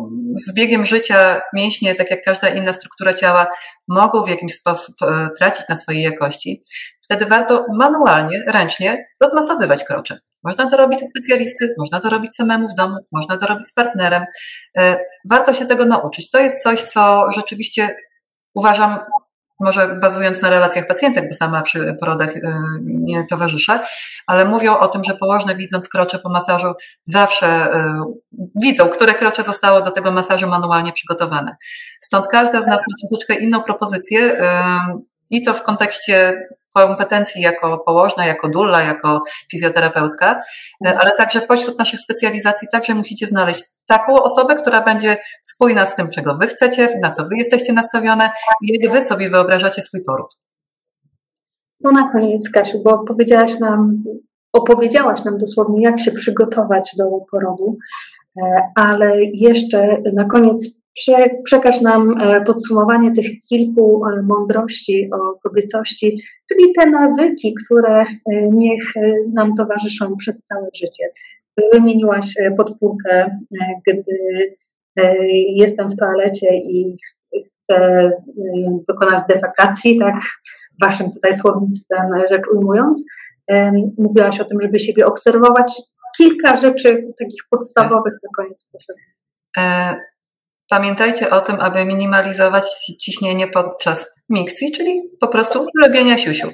z 0.47 0.53
biegiem 0.53 0.85
życia 0.85 1.41
mięśnie, 1.53 1.95
tak 1.95 2.11
jak 2.11 2.23
każda 2.23 2.49
inna 2.49 2.73
struktura 2.73 3.13
ciała, 3.13 3.47
mogą 3.87 4.23
w 4.23 4.29
jakiś 4.29 4.55
sposób 4.55 4.95
e, 5.01 5.29
tracić 5.37 5.69
na 5.69 5.77
swojej 5.77 6.03
jakości, 6.03 6.61
wtedy 7.03 7.25
warto 7.25 7.65
manualnie, 7.77 8.43
ręcznie 8.47 9.05
rozmasowywać 9.21 9.83
krocze. 9.83 10.19
Można 10.43 10.69
to 10.69 10.77
robić 10.77 11.01
u 11.01 11.07
specjalisty, 11.07 11.75
można 11.79 11.99
to 11.99 12.09
robić 12.09 12.35
samemu 12.35 12.67
w 12.69 12.73
domu, 12.73 12.95
można 13.11 13.37
to 13.37 13.47
robić 13.47 13.67
z 13.67 13.73
partnerem. 13.73 14.25
E, 14.77 14.99
warto 15.29 15.53
się 15.53 15.65
tego 15.65 15.85
nauczyć. 15.85 16.31
To 16.31 16.39
jest 16.39 16.63
coś, 16.63 16.83
co 16.83 17.31
rzeczywiście 17.35 17.95
uważam 18.55 18.99
może 19.59 19.87
bazując 20.01 20.41
na 20.41 20.49
relacjach 20.49 20.87
pacjentek, 20.87 21.29
bo 21.29 21.35
sama 21.35 21.61
przy 21.61 21.97
porodach 21.99 22.35
y, 22.35 22.41
nie 22.83 23.27
towarzyszę, 23.27 23.79
ale 24.27 24.45
mówią 24.45 24.77
o 24.77 24.87
tym, 24.87 25.03
że 25.03 25.15
położne 25.15 25.55
widząc 25.55 25.89
krocze 25.89 26.19
po 26.19 26.29
masażu 26.29 26.73
zawsze 27.05 27.73
y, 27.75 28.39
widzą, 28.55 28.89
które 28.89 29.13
krocze 29.13 29.43
zostało 29.43 29.81
do 29.81 29.91
tego 29.91 30.11
masażu 30.11 30.47
manualnie 30.47 30.93
przygotowane. 30.93 31.55
Stąd 32.01 32.27
każda 32.27 32.61
z 32.61 32.67
nas 32.67 32.81
ma 32.87 33.09
troszeczkę 33.09 33.35
inną 33.35 33.61
propozycję 33.61 34.19
y, 34.19 34.45
i 35.29 35.43
to 35.43 35.53
w 35.53 35.63
kontekście 35.63 36.47
kompetencji 36.75 37.41
jako 37.41 37.77
położna, 37.77 38.25
jako 38.25 38.49
dulla, 38.49 38.81
jako 38.81 39.21
fizjoterapeutka, 39.51 40.41
e, 40.85 40.97
ale 40.99 41.11
także 41.11 41.41
pośród 41.41 41.79
naszych 41.79 42.01
specjalizacji 42.01 42.67
także 42.71 42.95
musicie 42.95 43.27
znaleźć 43.27 43.63
taką 43.85 44.23
osobę, 44.23 44.55
która 44.55 44.81
będzie 44.81 45.17
spójna 45.43 45.85
z 45.85 45.95
tym, 45.95 46.09
czego 46.09 46.37
wy 46.37 46.47
chcecie, 46.47 46.99
na 47.01 47.11
co 47.11 47.23
wy 47.23 47.37
jesteście 47.37 47.73
nastawione 47.73 48.31
i 48.61 48.83
jak 48.83 48.91
wy 48.91 49.05
sobie 49.05 49.29
wyobrażacie 49.29 49.81
swój 49.81 50.03
poród. 50.03 50.37
No 51.81 51.91
na 51.91 52.11
koniec, 52.11 52.49
Kasiu, 52.49 52.83
bo 52.83 53.03
powiedziałaś 53.03 53.59
nam, 53.59 54.03
opowiedziałaś 54.53 55.23
nam 55.23 55.37
dosłownie, 55.37 55.81
jak 55.81 55.99
się 55.99 56.11
przygotować 56.11 56.91
do 56.97 57.05
porodu, 57.31 57.77
e, 58.37 58.61
ale 58.75 59.15
jeszcze 59.23 59.97
na 60.13 60.25
koniec 60.25 60.67
Prze, 60.95 61.29
przekaż 61.43 61.81
nam 61.81 62.21
e, 62.21 62.41
podsumowanie 62.41 63.11
tych 63.11 63.25
kilku 63.49 64.01
e, 64.05 64.21
mądrości 64.21 65.09
o 65.11 65.39
kobiecości, 65.43 66.21
czyli 66.49 66.73
te 66.73 66.89
nawyki, 66.89 67.55
które 67.65 68.01
e, 68.01 68.05
niech 68.51 68.93
nam 69.33 69.53
towarzyszą 69.55 70.15
przez 70.17 70.43
całe 70.43 70.67
życie. 70.75 71.03
Wymieniłaś 71.73 72.33
podpórkę, 72.57 73.37
gdy 73.87 74.03
jestem 75.55 75.89
w 75.89 75.95
toalecie 75.95 76.47
i 76.55 76.95
chcę 77.47 78.09
dokonać 78.87 79.21
defekacji, 79.29 79.99
tak, 79.99 80.15
waszym 80.81 81.11
tutaj 81.11 81.33
słownictwem 81.33 82.05
rzecz 82.29 82.43
ujmując. 82.53 83.05
Mówiłaś 83.97 84.39
o 84.39 84.45
tym, 84.45 84.61
żeby 84.61 84.79
siebie 84.79 85.05
obserwować. 85.05 85.81
Kilka 86.17 86.57
rzeczy 86.57 87.07
takich 87.19 87.43
podstawowych 87.49 88.13
na 88.23 88.29
koniec 88.37 88.67
proszę. 88.71 88.93
Pamiętajcie 90.69 91.29
o 91.29 91.41
tym, 91.41 91.59
aby 91.59 91.85
minimalizować 91.85 92.63
ciśnienie 92.99 93.47
podczas 93.47 94.05
mikcji, 94.29 94.71
czyli 94.71 95.01
po 95.19 95.27
prostu 95.27 95.67
robienia 95.83 96.17
siusiu. 96.17 96.51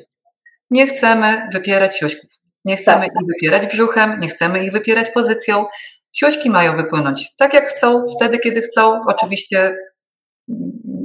Nie 0.69 0.88
chcemy 0.88 1.50
wypierać 1.54 1.97
siuśków. 1.97 2.32
Nie 2.65 2.78
chcemy 2.78 3.02
tak. 3.02 3.10
ich 3.10 3.28
wypierać 3.28 3.74
brzuchem, 3.74 4.19
nie 4.19 4.28
chcemy 4.28 4.65
ich 4.65 4.71
wypierać 4.71 5.10
pozycją. 5.10 5.65
Siuśki 6.13 6.50
mają 6.50 6.78
wypłynąć 6.78 7.36
tak 7.38 7.54
jak 7.54 7.69
chcą, 7.69 8.06
wtedy 8.15 8.39
kiedy 8.39 8.62
chcą. 8.62 9.02
Oczywiście 9.08 9.76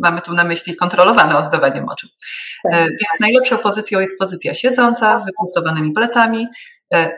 mamy 0.03 0.21
tu 0.21 0.33
na 0.33 0.45
myśli 0.45 0.77
kontrolowane 0.77 1.37
oddawanie 1.37 1.83
moczu. 1.83 2.09
Tak. 2.63 2.73
E, 2.73 2.85
więc 2.85 3.21
najlepszą 3.21 3.59
pozycją 3.59 4.01
jest 4.01 4.19
pozycja 4.19 4.55
siedząca 4.55 5.19
z 5.19 5.27
wyprostowanymi 5.27 5.93
plecami, 5.93 6.47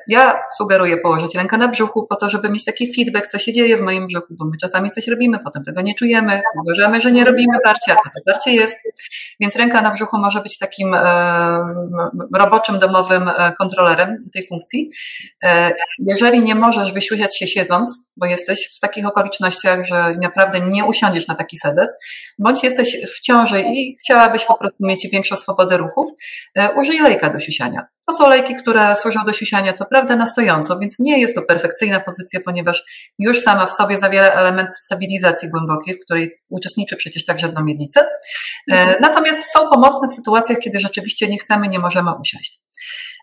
ja 0.09 0.41
sugeruję 0.57 0.97
położyć 0.97 1.35
rękę 1.35 1.59
na 1.59 1.69
brzuchu 1.69 2.07
po 2.07 2.17
to, 2.17 2.31
żeby 2.31 2.51
mieć 2.51 2.65
taki 2.65 2.95
feedback, 2.95 3.31
co 3.31 3.39
się 3.39 3.53
dzieje 3.53 3.77
w 3.77 3.81
moim 3.81 4.07
brzuchu, 4.07 4.27
bo 4.31 4.45
my 4.45 4.57
czasami 4.61 4.91
coś 4.91 5.09
robimy, 5.09 5.39
potem 5.45 5.65
tego 5.65 5.81
nie 5.81 5.95
czujemy, 5.95 6.43
uważamy, 6.65 7.01
że 7.01 7.13
nie 7.13 7.25
robimy 7.25 7.59
parcia, 7.65 7.93
a 7.93 8.11
to 8.11 8.25
parcie 8.27 8.53
jest. 8.53 8.77
Więc 9.41 9.57
ręka 9.57 9.83
na 9.83 9.91
brzuchu 9.91 10.19
może 10.19 10.41
być 10.41 10.59
takim 10.59 10.95
e, 10.95 11.01
roboczym, 12.35 12.79
domowym 12.79 13.29
e, 13.29 13.53
kontrolerem 13.59 14.29
tej 14.35 14.47
funkcji. 14.47 14.91
Jeżeli 15.99 16.41
nie 16.41 16.55
możesz 16.55 16.93
wysiusiać 16.93 17.39
się 17.39 17.47
siedząc, 17.47 18.09
bo 18.17 18.27
jesteś 18.27 18.77
w 18.77 18.81
takich 18.81 19.07
okolicznościach, 19.07 19.87
że 19.87 20.13
naprawdę 20.23 20.61
nie 20.61 20.85
usiądziesz 20.85 21.29
na 21.29 21.35
taki 21.35 21.59
sedes, 21.59 21.89
bądź 22.39 22.65
jesteś 22.65 22.97
w 23.17 23.21
ciąży 23.21 23.61
i 23.63 23.97
chciałabyś 24.05 24.45
po 24.45 24.59
prostu 24.59 24.87
mieć 24.87 25.09
większą 25.13 25.37
swobodę 25.37 25.77
ruchów, 25.77 26.11
użyj 26.77 26.99
lejka 27.01 27.31
do 27.31 27.41
siusiania. 27.41 27.87
To 28.09 28.15
są 28.15 28.29
lejki, 28.29 28.57
które 28.57 28.97
służą 28.97 29.21
do 29.27 29.33
siusiania, 29.33 29.73
co 29.73 29.87
prawda 29.87 30.17
na 30.17 30.27
stojąco, 30.27 30.79
więc 30.79 30.99
nie 30.99 31.21
jest 31.21 31.35
to 31.35 31.43
perfekcyjna 31.43 32.01
pozycja, 32.01 32.41
ponieważ 32.45 32.85
już 33.19 33.43
sama 33.43 33.67
w 33.67 33.73
sobie 33.73 33.99
zawiera 33.99 34.27
element 34.27 34.77
stabilizacji 34.77 35.51
głębokiej, 35.51 35.95
w 35.95 36.05
której 36.05 36.41
uczestniczy 36.49 36.97
przecież 36.97 37.25
także 37.25 37.49
dno 37.49 37.65
miednicy. 37.65 38.01
E, 38.01 38.07
mhm. 38.69 38.97
Natomiast 39.01 39.53
są 39.53 39.71
pomocne 39.71 40.09
w 40.09 40.13
sytuacjach, 40.13 40.59
kiedy 40.59 40.81
rzeczywiście 40.81 41.29
nie 41.29 41.39
chcemy, 41.39 41.69
nie 41.69 41.79
możemy 41.79 42.11
usiąść. 42.21 42.61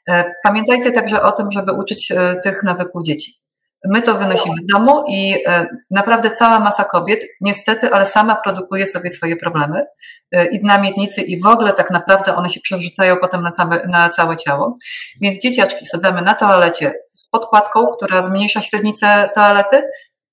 E, 0.09 0.31
pamiętajcie 0.43 0.91
także 0.91 1.21
o 1.21 1.31
tym, 1.31 1.51
żeby 1.51 1.71
uczyć 1.71 2.11
e, 2.11 2.35
tych 2.43 2.63
nawyków 2.63 3.03
dzieci. 3.03 3.44
My 3.87 4.01
to 4.01 4.15
wynosimy 4.15 4.55
z 4.61 4.65
domu 4.65 5.03
i 5.07 5.35
e, 5.47 5.67
naprawdę 5.91 6.31
cała 6.31 6.59
masa 6.59 6.83
kobiet, 6.83 7.25
niestety, 7.41 7.91
ale 7.91 8.05
sama 8.05 8.35
produkuje 8.35 8.87
sobie 8.87 9.09
swoje 9.09 9.35
problemy 9.35 9.85
e, 10.31 10.45
i 10.45 10.63
na 10.63 10.77
miednicy 10.77 11.21
i 11.21 11.41
w 11.41 11.45
ogóle 11.45 11.73
tak 11.73 11.91
naprawdę 11.91 12.35
one 12.35 12.49
się 12.49 12.59
przerzucają 12.59 13.15
potem 13.21 13.41
na 13.41 13.51
całe, 13.51 13.87
na 13.87 14.09
całe 14.09 14.37
ciało. 14.37 14.77
Więc 15.21 15.41
dzieciaczki 15.41 15.85
sadzamy 15.85 16.21
na 16.21 16.33
toalecie 16.33 16.93
z 17.15 17.29
podkładką, 17.29 17.87
która 17.87 18.23
zmniejsza 18.23 18.61
średnicę 18.61 19.29
toalety, 19.35 19.81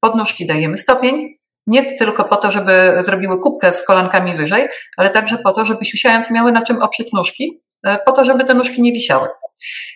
podnóżki 0.00 0.46
dajemy 0.46 0.78
stopień, 0.78 1.36
nie 1.66 1.98
tylko 1.98 2.24
po 2.24 2.36
to, 2.36 2.52
żeby 2.52 2.94
zrobiły 3.00 3.40
kubkę 3.40 3.72
z 3.72 3.86
kolankami 3.86 4.34
wyżej, 4.34 4.68
ale 4.96 5.10
także 5.10 5.38
po 5.38 5.52
to, 5.52 5.64
żeby 5.64 5.84
siusiając 5.84 6.30
miały 6.30 6.52
na 6.52 6.62
czym 6.62 6.82
oprzeć 6.82 7.12
nóżki, 7.12 7.62
e, 7.86 7.98
po 7.98 8.12
to, 8.12 8.24
żeby 8.24 8.44
te 8.44 8.54
nóżki 8.54 8.82
nie 8.82 8.92
wisiały. 8.92 9.28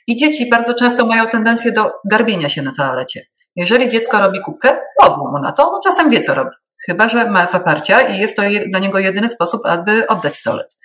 I 0.06 0.16
dzieci 0.16 0.48
bardzo 0.48 0.74
często 0.74 1.06
mają 1.06 1.26
tendencję 1.26 1.72
do 1.72 1.92
garbienia 2.10 2.48
się 2.48 2.62
na 2.62 2.72
toalecie. 2.72 3.20
Jeżeli 3.56 3.88
dziecko 3.88 4.18
robi 4.18 4.40
kubkę, 4.40 4.78
pozwól 5.00 5.32
mu 5.32 5.38
na 5.38 5.52
to, 5.52 5.80
czasem 5.84 6.10
wie, 6.10 6.22
co 6.22 6.34
robi. 6.34 6.50
Chyba, 6.86 7.08
że 7.08 7.30
ma 7.30 7.46
zaparcia 7.46 8.00
i 8.00 8.18
jest 8.18 8.36
to 8.36 8.42
dla 8.68 8.78
niego 8.78 8.98
jedyny 8.98 9.30
sposób, 9.30 9.60
aby 9.64 10.06
oddać 10.06 10.36
stolec. 10.36 10.78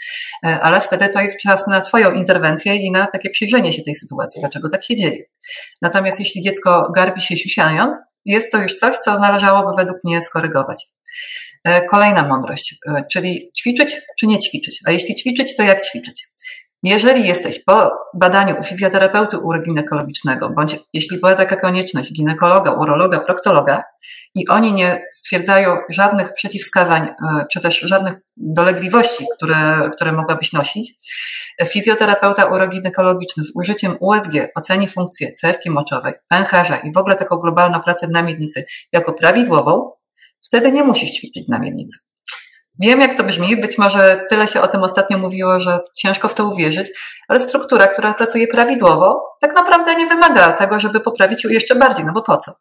E, 0.45 0.59
ale 0.59 0.81
wtedy 0.81 1.09
to 1.09 1.21
jest 1.21 1.39
czas 1.39 1.67
na 1.67 1.81
Twoją 1.81 2.11
interwencję 2.11 2.75
i 2.75 2.91
na 2.91 3.07
takie 3.07 3.29
przyjrzenie 3.29 3.73
się 3.73 3.83
tej 3.83 3.95
sytuacji, 3.95 4.41
dlaczego 4.41 4.69
tak 4.69 4.83
się 4.83 4.95
dzieje. 4.95 5.23
Natomiast 5.81 6.19
jeśli 6.19 6.41
dziecko 6.41 6.91
garbi 6.95 7.21
się 7.21 7.37
siusiając, 7.37 7.95
jest 8.25 8.51
to 8.51 8.57
już 8.57 8.79
coś, 8.79 8.97
co 8.97 9.19
należałoby 9.19 9.77
według 9.77 9.97
mnie 10.03 10.21
skorygować. 10.21 10.87
E, 11.63 11.85
kolejna 11.85 12.27
mądrość, 12.27 12.75
e, 12.87 13.03
czyli 13.11 13.51
ćwiczyć 13.59 13.95
czy 14.19 14.27
nie 14.27 14.39
ćwiczyć. 14.39 14.79
A 14.85 14.91
jeśli 14.91 15.15
ćwiczyć, 15.15 15.55
to 15.55 15.63
jak 15.63 15.81
ćwiczyć? 15.81 16.30
Jeżeli 16.83 17.27
jesteś 17.27 17.63
po 17.63 17.91
badaniu 18.13 18.59
u 18.59 18.63
fizjoterapeuty 18.63 19.37
uroginekologicznego, 19.37 20.49
bądź 20.49 20.79
jeśli 20.93 21.19
była 21.19 21.35
taka 21.35 21.55
konieczność 21.55 22.13
ginekologa, 22.13 22.71
urologa, 22.71 23.19
proktologa 23.19 23.83
i 24.35 24.47
oni 24.47 24.73
nie 24.73 25.03
stwierdzają 25.13 25.77
żadnych 25.89 26.33
przeciwwskazań, 26.33 27.03
e, 27.03 27.45
czy 27.51 27.61
też 27.61 27.79
żadnych 27.79 28.13
dolegliwości, 28.37 29.25
które, 29.37 29.89
które 29.95 30.11
mogłabyś 30.11 30.53
nosić, 30.53 30.93
fizjoterapeuta 31.67 32.45
uroginekologiczny 32.45 33.43
z 33.43 33.51
użyciem 33.55 33.97
USG 33.99 34.33
oceni 34.55 34.87
funkcję 34.87 35.33
cewki 35.33 35.69
moczowej, 35.71 36.13
pęcherza 36.27 36.77
i 36.77 36.91
w 36.91 36.97
ogóle 36.97 37.15
taką 37.15 37.37
globalną 37.37 37.79
pracę 37.79 38.07
na 38.07 38.21
miednicy 38.21 38.65
jako 38.93 39.13
prawidłową, 39.13 39.91
wtedy 40.45 40.71
nie 40.71 40.83
musisz 40.83 41.11
ćwiczyć 41.11 41.47
na 41.47 41.59
miednicy. 41.59 41.99
Wiem, 42.81 43.01
jak 43.01 43.17
to 43.17 43.23
brzmi, 43.23 43.61
być 43.61 43.77
może 43.77 44.25
tyle 44.29 44.47
się 44.47 44.61
o 44.61 44.67
tym 44.67 44.83
ostatnio 44.83 45.17
mówiło, 45.17 45.59
że 45.59 45.79
ciężko 45.95 46.27
w 46.27 46.33
to 46.33 46.45
uwierzyć, 46.45 46.89
ale 47.27 47.41
struktura, 47.41 47.87
która 47.87 48.13
pracuje 48.13 48.47
prawidłowo, 48.47 49.23
tak 49.41 49.55
naprawdę 49.55 49.95
nie 49.95 50.07
wymaga 50.07 50.53
tego, 50.53 50.79
żeby 50.79 50.99
poprawić 50.99 51.43
ją 51.43 51.49
jeszcze 51.49 51.75
bardziej, 51.75 52.05
no 52.05 52.13
bo 52.13 52.23
po 52.23 52.37
co? 52.37 52.51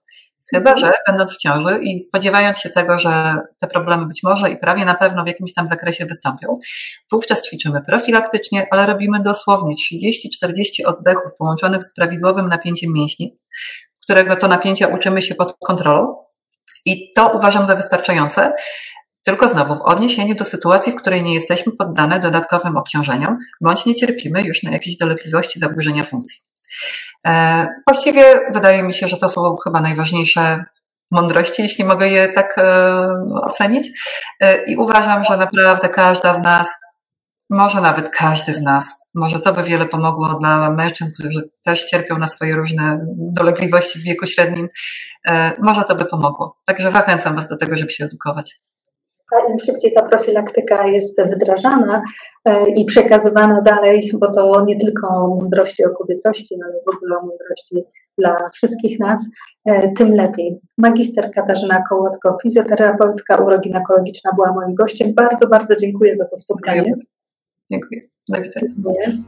Chyba, 0.55 0.77
że 0.77 0.93
będąc 1.07 1.33
w 1.33 1.37
ciąży 1.37 1.79
i 1.83 2.01
spodziewając 2.01 2.59
się 2.59 2.71
tego, 2.71 2.99
że 2.99 3.37
te 3.59 3.67
problemy 3.67 4.07
być 4.07 4.23
może 4.23 4.51
i 4.51 4.57
prawie 4.57 4.85
na 4.85 4.95
pewno 4.95 5.25
w 5.25 5.27
jakimś 5.27 5.55
tam 5.55 5.69
zakresie 5.69 6.07
wystąpią, 6.07 6.59
wówczas 7.11 7.43
ćwiczymy 7.43 7.81
profilaktycznie, 7.87 8.67
ale 8.71 8.87
robimy 8.87 9.21
dosłownie 9.21 9.75
30-40 9.75 10.87
oddechów 10.87 11.35
połączonych 11.39 11.85
z 11.85 11.95
prawidłowym 11.95 12.49
napięciem 12.49 12.93
mięśni, 12.93 13.39
którego 14.03 14.37
to 14.37 14.49
napięcia 14.49 14.87
uczymy 14.87 15.23
się 15.23 15.35
pod 15.35 15.57
kontrolą. 15.67 16.17
I 16.87 17.13
to 17.13 17.29
uważam 17.29 17.67
za 17.67 17.75
wystarczające, 17.75 18.53
tylko 19.25 19.49
znowu 19.49 19.77
w 19.77 19.83
odniesieniu 19.83 20.35
do 20.35 20.45
sytuacji, 20.45 20.93
w 20.93 20.97
której 20.97 21.23
nie 21.23 21.35
jesteśmy 21.35 21.73
poddane 21.73 22.21
dodatkowym 22.21 22.77
obciążeniom, 22.77 23.39
bądź 23.61 23.87
nie 23.87 23.95
cierpimy 23.95 24.43
już 24.43 24.63
na 24.63 24.71
jakieś 24.71 24.97
dolegliwości 24.97 25.61
zaburzenia 25.61 26.05
funkcji. 26.05 26.41
E, 27.27 27.67
właściwie 27.87 28.41
wydaje 28.53 28.83
mi 28.83 28.95
się, 28.95 29.09
że 29.09 29.17
to 29.17 29.29
są 29.29 29.57
chyba 29.65 29.81
najważniejsze 29.81 30.65
mądrości, 31.11 31.63
jeśli 31.63 31.85
mogę 31.85 32.09
je 32.09 32.29
tak 32.29 32.59
e, 32.59 33.07
ocenić. 33.43 33.89
E, 34.41 34.65
I 34.65 34.77
uważam, 34.77 35.25
że 35.25 35.37
naprawdę 35.37 35.89
każda 35.89 36.35
z 36.35 36.41
nas, 36.41 36.69
może 37.51 37.81
nawet 37.81 38.09
każdy 38.09 38.55
z 38.55 38.63
nas, 38.63 38.85
może 39.15 39.41
to 39.41 39.53
by 39.53 39.63
wiele 39.63 39.87
pomogło 39.87 40.35
dla 40.35 40.71
mężczyzn, 40.71 41.11
którzy 41.15 41.51
też 41.65 41.85
cierpią 41.85 42.19
na 42.19 42.27
swoje 42.27 42.57
różne 42.57 43.07
dolegliwości 43.19 43.99
w 43.99 44.03
wieku 44.03 44.27
średnim. 44.27 44.69
Może 45.59 45.85
to 45.85 45.95
by 45.95 46.05
pomogło. 46.05 46.57
Także 46.67 46.93
zachęcam 46.93 47.37
Was 47.37 47.49
do 47.49 47.57
tego, 47.57 47.77
żeby 47.77 47.91
się 47.91 48.05
edukować 48.05 48.55
im 49.51 49.59
szybciej 49.59 49.93
ta 49.93 50.03
profilaktyka 50.03 50.87
jest 50.87 51.23
wdrażana 51.23 52.03
e, 52.45 52.69
i 52.69 52.85
przekazywana 52.85 53.61
dalej, 53.61 54.12
bo 54.14 54.33
to 54.33 54.64
nie 54.64 54.77
tylko 54.77 55.09
o 55.09 55.29
mądrości 55.29 55.85
o 55.85 55.90
kobiecości, 55.90 56.55
ale 56.64 56.75
w 56.87 56.97
ogóle 56.97 57.19
o 57.19 57.27
mądrości 57.27 57.85
dla 58.19 58.51
wszystkich 58.51 59.01
nas, 59.01 59.29
e, 59.64 59.93
tym 59.93 60.11
lepiej. 60.14 60.61
Magister 60.79 61.31
Katarzyna 61.35 61.83
Kołotko, 61.88 62.38
fizjoterapeutka 62.43 63.37
uroginekologiczna 63.37 64.31
była 64.35 64.53
moim 64.53 64.75
gościem. 64.75 65.14
Bardzo, 65.14 65.49
bardzo 65.49 65.77
dziękuję 65.77 66.16
za 66.16 66.25
to 66.25 66.37
spotkanie. 66.37 66.95
Dziękuję. 67.71 68.01
dziękuję. 68.29 68.53
Dziękuję. 68.61 69.23